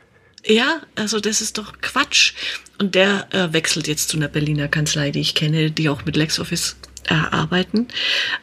[0.45, 2.35] Ja, also das ist doch Quatsch.
[2.79, 6.17] Und der äh, wechselt jetzt zu einer Berliner Kanzlei, die ich kenne, die auch mit
[6.17, 7.89] LexOffice äh, arbeiten.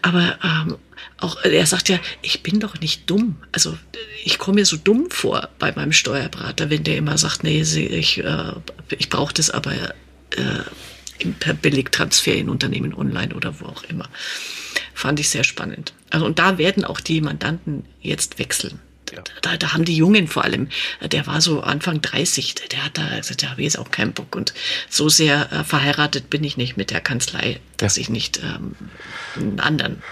[0.02, 0.78] Aber ähm,
[1.18, 3.38] auch er sagt ja, ich bin doch nicht dumm.
[3.52, 3.78] Also
[4.24, 8.24] ich komme mir so dumm vor bei meinem Steuerberater, wenn der immer sagt, nee, ich,
[8.24, 8.54] äh,
[8.97, 10.62] ich brauche das aber äh,
[11.39, 14.09] per Billigtransfer in Unternehmen online oder wo auch immer.
[14.93, 15.93] Fand ich sehr spannend.
[16.09, 18.80] Also und da werden auch die Mandanten jetzt wechseln.
[19.13, 19.24] Ja.
[19.41, 20.67] Da, da haben die Jungen vor allem,
[21.01, 23.89] der war so Anfang 30, der, der hat da, also da habe ich jetzt auch
[23.89, 24.53] keinen Bock und
[24.88, 28.01] so sehr äh, verheiratet bin ich nicht mit der Kanzlei, dass ja.
[28.01, 28.76] ich nicht ähm,
[29.36, 30.03] einen anderen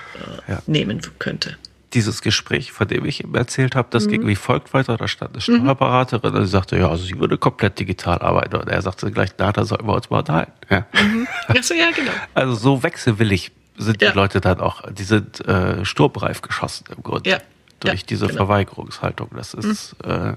[0.48, 0.64] äh, ja.
[0.66, 1.58] nehmen könnte
[1.94, 4.12] dieses Gespräch, von dem ich ihm erzählt habe, das mhm.
[4.12, 4.98] ging wie folgt weiter.
[4.98, 8.58] Da stand eine Steuerberaterin und sie sagte, ja, also sie würde komplett digital arbeiten.
[8.58, 10.52] Und er sagte gleich, na, da sollten wir uns mal unterhalten.
[10.70, 10.86] Ja.
[10.94, 11.28] Mhm.
[11.48, 12.12] Achso, ja, genau.
[12.34, 14.12] Also so wechselwillig sind ja.
[14.12, 17.30] die Leute dann auch, die sind äh, sturmreif geschossen im Grunde.
[17.30, 17.38] Ja.
[17.80, 18.46] Durch diese genau.
[18.46, 19.30] Verweigerungshaltung.
[19.36, 20.12] Das ist mhm.
[20.12, 20.34] äh,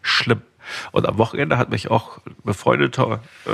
[0.00, 0.42] schlimm.
[0.92, 3.50] Und am Wochenende hat mich auch ein befreundeter äh,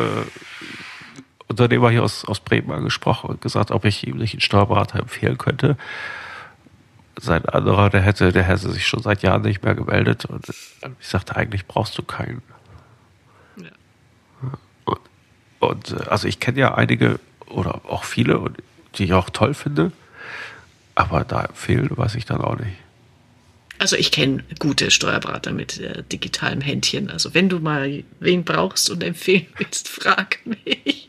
[1.49, 5.39] Unternehmer hier aus, aus Bremen angesprochen und gesagt, ob ich ihm nicht einen Steuerberater empfehlen
[5.39, 5.76] könnte
[7.21, 11.09] sein anderer, der hätte, der hätte sich schon seit Jahren nicht mehr gemeldet und ich
[11.09, 12.43] sagte, eigentlich brauchst du keinen.
[13.57, 13.71] Ja.
[14.85, 15.01] Und,
[15.61, 18.53] und also ich kenne ja einige oder auch viele,
[18.97, 19.93] die ich auch toll finde.
[20.95, 22.77] Aber da empfehlen weiß ich dann auch nicht.
[23.79, 27.11] Also ich kenne gute Steuerberater mit äh, digitalem Händchen.
[27.11, 31.09] Also wenn du mal wen brauchst und empfehlen willst, frag mich.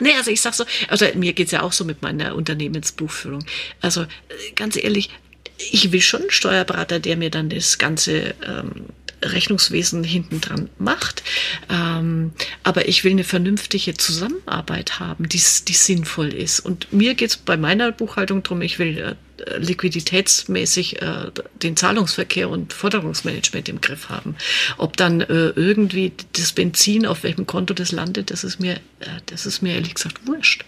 [0.00, 3.44] Nee, also ich sag so, also mir geht's ja auch so mit meiner Unternehmensbuchführung.
[3.80, 4.06] Also äh,
[4.54, 5.10] ganz ehrlich,
[5.58, 8.86] ich will schon einen Steuerberater, der mir dann das ganze ähm,
[9.22, 11.22] Rechnungswesen hinten dran macht.
[11.70, 16.60] Ähm, aber ich will eine vernünftige Zusammenarbeit haben, die, die sinnvoll ist.
[16.60, 18.62] Und mir geht's bei meiner Buchhaltung drum.
[18.62, 19.14] ich will äh,
[19.58, 21.30] liquiditätsmäßig äh,
[21.62, 24.36] den Zahlungsverkehr und Forderungsmanagement im Griff haben.
[24.78, 29.06] Ob dann äh, irgendwie das Benzin auf welchem Konto das landet, das ist mir, äh,
[29.26, 30.64] das ist mir ehrlich gesagt wurscht.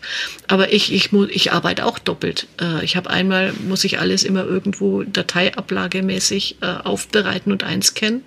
[0.47, 2.47] Aber ich, ich, ich arbeite auch doppelt.
[2.61, 8.23] Äh, ich habe einmal, muss ich alles immer irgendwo dateiablagemäßig äh, aufbereiten und einscannen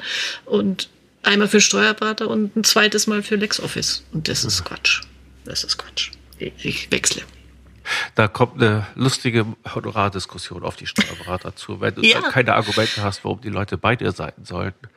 [0.46, 0.90] und
[1.24, 4.04] einmal für Steuerberater und ein zweites Mal für LexOffice.
[4.12, 5.02] Und das ist Quatsch.
[5.46, 6.12] Das ist Quatsch.
[6.40, 7.22] Ich wechsle.
[8.16, 12.22] Da kommt eine lustige Honorardiskussion auf die Steuerberater zu, wenn du ja.
[12.22, 14.88] keine Argumente hast, warum die Leute bei dir sein sollten.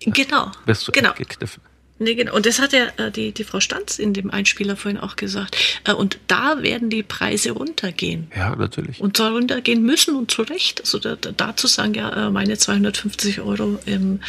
[0.00, 0.52] Genau.
[0.64, 1.12] Bist du genau.
[1.14, 1.62] gekniffen.
[2.00, 2.34] Nee, genau.
[2.34, 5.56] Und das hat ja äh, die, die Frau Stanz in dem Einspieler vorhin auch gesagt.
[5.84, 8.30] Äh, und da werden die Preise runtergehen.
[8.36, 9.00] Ja, natürlich.
[9.00, 10.80] Und zwar runtergehen müssen und zu Recht.
[10.80, 14.20] Also da, da zu sagen, ja, äh, meine 250 Euro im,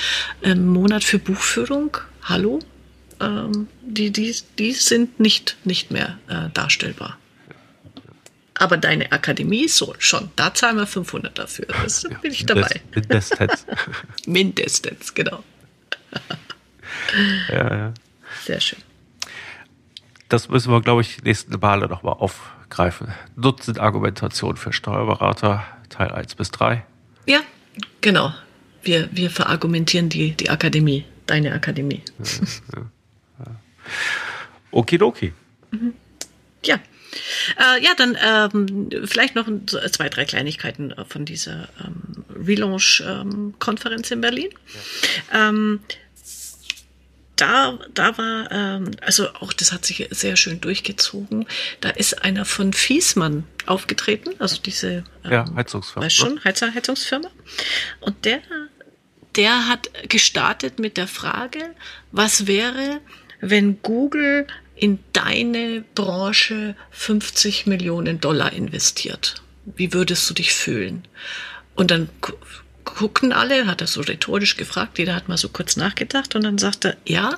[0.42, 2.60] im Monat für Buchführung, hallo,
[3.20, 7.18] ähm, die, die, die sind nicht, nicht mehr äh, darstellbar.
[8.60, 10.32] Aber deine Akademie so schon.
[10.36, 11.66] Da zahlen wir 500 dafür.
[11.82, 12.82] Das ja, bin ich dabei.
[12.94, 13.66] Mindestens.
[14.26, 15.44] Mindestens, genau.
[17.50, 17.94] ja, ja.
[18.44, 18.80] Sehr schön.
[20.28, 23.14] Das müssen wir, glaube ich, die nächsten Male nochmal aufgreifen.
[23.38, 26.84] Dutzend Argumentation für Steuerberater, Teil 1 bis 3.
[27.28, 27.40] Ja,
[28.02, 28.34] genau.
[28.84, 32.04] Wir, wir verargumentieren die, die Akademie, deine Akademie.
[32.20, 32.26] Ja,
[32.76, 32.86] ja,
[33.40, 33.56] ja.
[34.72, 35.34] Okidoki.
[35.72, 35.94] Mhm.
[36.66, 36.78] Ja.
[37.58, 39.48] Äh, ja, dann ähm, vielleicht noch
[39.92, 44.50] zwei, drei Kleinigkeiten äh, von dieser ähm, Relaunch-Konferenz ähm, in Berlin.
[45.32, 45.50] Ja.
[45.50, 45.80] Ähm,
[47.40, 51.46] da, da war, ähm, also auch das hat sich sehr schön durchgezogen.
[51.80, 56.06] Da ist einer von Fiesmann aufgetreten, also diese ähm, ja, Heizungsfirma.
[56.06, 57.30] Weißt schon, Heizer, Heizungsfirma.
[58.02, 58.42] Und der,
[59.36, 61.76] der hat gestartet mit der Frage,
[62.12, 63.00] was wäre,
[63.40, 64.48] wenn Google
[64.80, 69.36] in deine Branche 50 Millionen Dollar investiert.
[69.66, 71.04] Wie würdest du dich fühlen?
[71.76, 72.10] Und dann
[72.86, 76.58] guckten alle, hat er so rhetorisch gefragt, jeder hat mal so kurz nachgedacht und dann
[76.58, 77.38] sagt er, ja,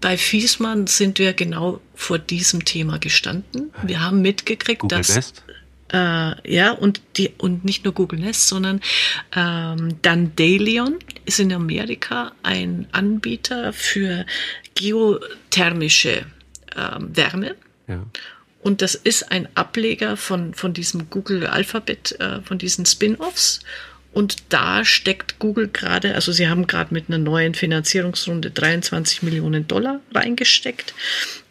[0.00, 3.72] bei Fiesmann sind wir genau vor diesem Thema gestanden.
[3.82, 5.42] Wir haben mitgekriegt, Google dass Nest?
[5.92, 8.80] Äh, ja und die und nicht nur Google Nest, sondern
[9.34, 14.26] ähm, Dandelion ist in Amerika ein Anbieter für
[14.74, 16.26] geothermische
[16.76, 17.56] ähm, Wärme.
[17.88, 18.04] Ja.
[18.62, 23.60] Und das ist ein Ableger von, von diesem Google Alphabet, äh, von diesen Spin-offs.
[24.12, 29.68] Und da steckt Google gerade, also sie haben gerade mit einer neuen Finanzierungsrunde 23 Millionen
[29.68, 30.94] Dollar reingesteckt.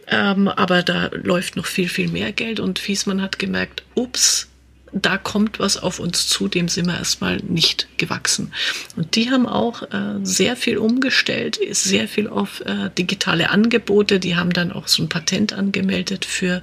[0.07, 2.59] Ähm, aber da läuft noch viel, viel mehr Geld.
[2.59, 4.49] Und Fiesmann hat gemerkt, ups,
[4.91, 8.53] da kommt was auf uns zu, dem sind wir erstmal nicht gewachsen.
[8.95, 14.19] Und die haben auch äh, sehr viel umgestellt, sehr viel auf äh, digitale Angebote.
[14.19, 16.61] Die haben dann auch so ein Patent angemeldet für,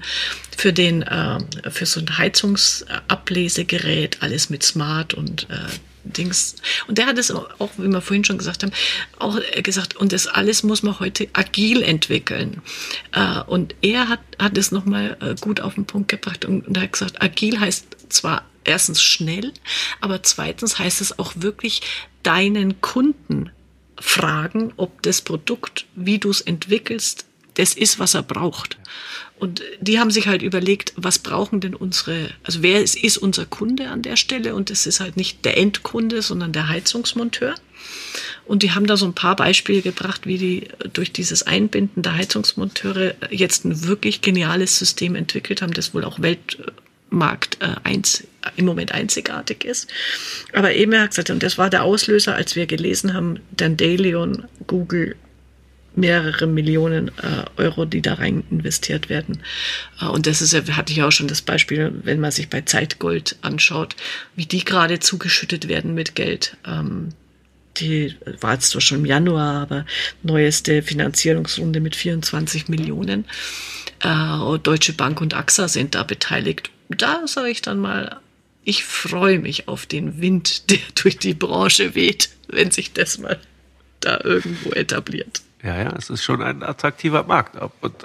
[0.56, 5.56] für den, äh, für so ein Heizungsablesegerät, alles mit Smart und äh,
[6.04, 6.56] Dings.
[6.88, 8.72] Und der hat es auch, wie wir vorhin schon gesagt haben,
[9.18, 12.62] auch gesagt, und das alles muss man heute agil entwickeln.
[13.12, 16.78] Äh, und er hat, hat es nochmal äh, gut auf den Punkt gebracht und, und
[16.78, 19.52] hat gesagt, agil heißt zwar erstens schnell,
[20.00, 21.82] aber zweitens heißt es auch wirklich
[22.22, 23.50] deinen Kunden
[23.98, 28.78] fragen, ob das Produkt, wie du es entwickelst, das ist, was er braucht.
[29.38, 33.44] Und die haben sich halt überlegt, was brauchen denn unsere, also wer ist, ist unser
[33.44, 34.54] Kunde an der Stelle?
[34.54, 37.56] Und das ist halt nicht der Endkunde, sondern der Heizungsmonteur.
[38.44, 42.14] Und die haben da so ein paar Beispiele gebracht, wie die durch dieses Einbinden der
[42.14, 46.18] Heizungsmonteure jetzt ein wirklich geniales System entwickelt haben, das wohl auch
[47.12, 48.24] Weltmarkt äh, eins,
[48.56, 49.88] im Moment einzigartig ist.
[50.52, 54.44] Aber eben, er hat gesagt, und das war der Auslöser, als wir gelesen haben, Dandelion,
[54.66, 55.16] Google,
[55.94, 59.40] mehrere Millionen äh, Euro, die da rein investiert werden.
[60.00, 63.36] Äh, und das ist hatte ich auch schon das Beispiel, wenn man sich bei Zeitgold
[63.42, 63.94] anschaut,
[64.34, 66.56] wie die gerade zugeschüttet werden mit Geld.
[66.66, 67.10] Ähm,
[67.78, 69.86] die war jetzt zwar schon im Januar, aber
[70.22, 73.24] neueste Finanzierungsrunde mit 24 Millionen.
[74.00, 76.70] Äh, Deutsche Bank und AXA sind da beteiligt.
[76.96, 78.20] Da sage ich dann mal,
[78.64, 83.38] ich freue mich auf den Wind, der durch die Branche weht, wenn sich das mal
[84.00, 85.42] da irgendwo etabliert.
[85.62, 87.56] Ja, ja, es ist schon ein attraktiver Markt.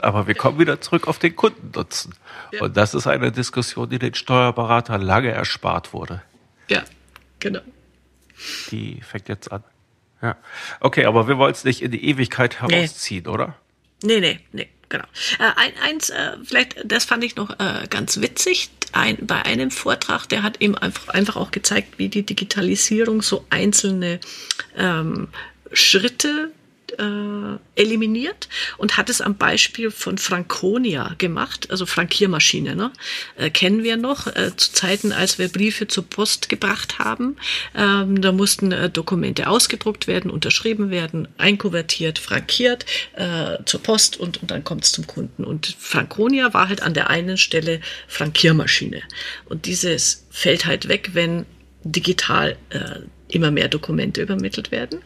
[0.02, 2.14] Aber wir kommen wieder zurück auf den Kundennutzen.
[2.52, 2.62] Ja.
[2.62, 6.22] Und das ist eine Diskussion, die den Steuerberatern lange erspart wurde.
[6.70, 6.84] Ja,
[7.40, 7.62] genau.
[8.70, 9.64] Die fängt jetzt an.
[10.22, 10.36] Ja.
[10.80, 13.32] Okay, aber wir wollen es nicht in die Ewigkeit herausziehen, nee.
[13.32, 13.56] oder?
[14.04, 15.06] Nee, nee, nee, genau.
[15.40, 18.70] Äh, ein, eins, äh, vielleicht, das fand ich noch äh, ganz witzig.
[18.94, 23.46] Ein, bei einem Vortrag, der hat eben einfach, einfach auch gezeigt, wie die Digitalisierung so
[23.50, 24.20] einzelne
[24.78, 25.28] ähm,
[25.74, 26.52] Schritte
[26.94, 32.92] äh, eliminiert und hat es am Beispiel von Franconia gemacht, also Frankiermaschine, ne?
[33.36, 37.38] Äh, kennen wir noch, äh, zu Zeiten, als wir Briefe zur Post gebracht haben.
[37.76, 44.42] Ähm, da mussten äh, Dokumente ausgedruckt werden, unterschrieben werden, einkuvertiert, frankiert äh, zur Post und,
[44.42, 45.44] und dann kommt es zum Kunden.
[45.44, 49.02] Und Franconia war halt an der einen Stelle Frankiermaschine.
[49.46, 51.46] Und dieses fällt halt weg, wenn
[51.84, 55.02] digital äh, immer mehr Dokumente übermittelt werden.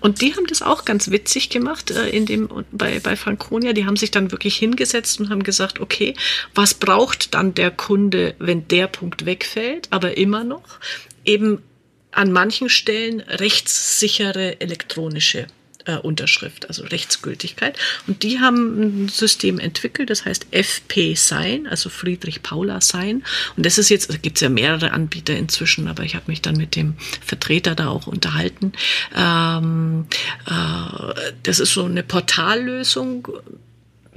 [0.00, 3.72] Und die haben das auch ganz witzig gemacht äh, in dem, bei, bei Franconia.
[3.72, 6.14] Die haben sich dann wirklich hingesetzt und haben gesagt, okay,
[6.54, 10.78] was braucht dann der Kunde, wenn der Punkt wegfällt, aber immer noch
[11.24, 11.62] eben
[12.10, 15.46] an manchen Stellen rechtssichere elektronische
[15.88, 17.78] äh, Unterschrift, also Rechtsgültigkeit.
[18.06, 23.24] Und die haben ein System entwickelt, das heißt FP Sign, also Friedrich Paula Sign.
[23.56, 26.42] Und das ist jetzt, da gibt es ja mehrere Anbieter inzwischen, aber ich habe mich
[26.42, 28.72] dann mit dem Vertreter da auch unterhalten.
[29.16, 30.06] Ähm,
[30.46, 33.28] äh, das ist so eine Portallösung,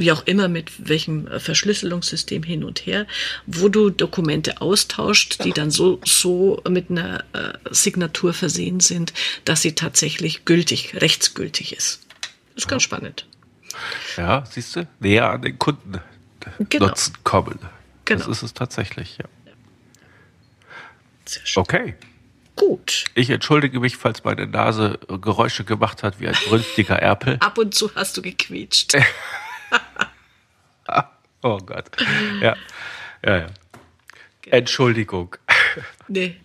[0.02, 3.08] wie auch immer mit welchem äh, Verschlüsselungssystem hin und her,
[3.45, 9.14] wo du Dokumente austauscht, die dann so, so mit einer äh, Signatur versehen sind,
[9.45, 12.02] dass sie tatsächlich gültig, rechtsgültig ist.
[12.56, 13.26] Das ist ganz spannend.
[14.18, 16.02] Ja, siehst du, näher an den Kunden
[16.68, 16.88] genau.
[16.88, 17.60] Nutzen kommen.
[18.06, 18.20] Genau.
[18.20, 19.26] Das ist es tatsächlich, ja.
[21.26, 21.62] Sehr schön.
[21.62, 21.95] Okay.
[22.56, 23.06] Gut.
[23.16, 27.38] Ich entschuldige mich, falls meine Nase Geräusche gemacht hat wie ein brünstiger Erpel.
[27.39, 28.97] Ab und zu hast du gequietscht.
[31.43, 31.86] oh Gott.
[32.41, 32.55] Ja,
[33.26, 33.47] ja, ja.
[34.49, 35.36] Entschuldigung.
[36.07, 36.36] Nee.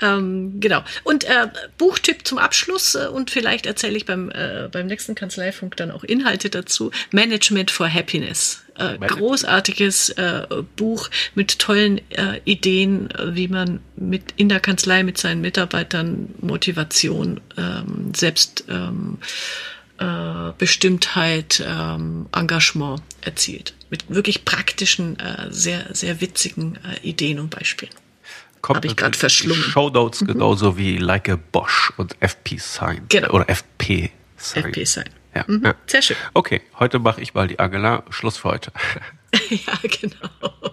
[0.00, 0.82] Ähm, genau.
[1.04, 5.76] Und äh, Buchtipp zum Abschluss äh, und vielleicht erzähle ich beim, äh, beim nächsten Kanzleifunk
[5.76, 6.90] dann auch Inhalte dazu.
[7.10, 8.62] Management for Happiness.
[8.76, 15.18] Äh, großartiges äh, Buch mit tollen äh, Ideen, wie man mit in der Kanzlei mit
[15.18, 19.18] seinen Mitarbeitern Motivation ähm, selbst ähm,
[20.02, 23.74] äh, Bestimmtheit, ähm, Engagement erzielt.
[23.90, 27.92] Mit wirklich praktischen, äh, sehr, sehr witzigen äh, Ideen und Beispielen.
[28.66, 29.62] Habe ich gerade verschlungen.
[29.62, 30.26] Shownotes mhm.
[30.26, 33.06] genauso wie Like a Bosch und FP Sign.
[33.08, 33.30] Genau.
[33.30, 34.64] Oder FP Sign.
[34.66, 35.10] FP Sign.
[35.34, 35.64] Ja, mhm.
[35.64, 35.74] ja.
[35.86, 36.16] Sehr schön.
[36.34, 38.04] Okay, heute mache ich mal die Angela.
[38.10, 38.72] Schluss für heute.
[39.50, 40.30] ja, genau.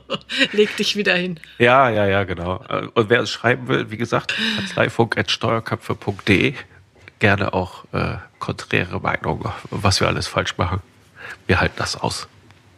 [0.52, 1.40] Leg dich wieder hin.
[1.58, 2.64] Ja, ja, ja, genau.
[2.94, 6.54] Und wer es schreiben will, wie gesagt, kanzleifunk.steuerköpfe.de
[7.20, 10.82] gerne auch äh, konträre Meinungen, was wir alles falsch machen.
[11.48, 12.28] Wir halten das aus.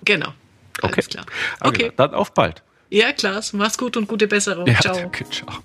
[0.04, 0.34] Genau.
[0.82, 1.02] Alles okay.
[1.02, 1.26] klar.
[1.60, 1.92] Okay.
[1.96, 2.64] Dann auf bald.
[2.90, 3.42] Ja, klar.
[3.54, 4.68] Mach's gut und gute Besserung.
[4.68, 4.96] Ja, ciao.
[4.96, 5.62] Danke, ciao.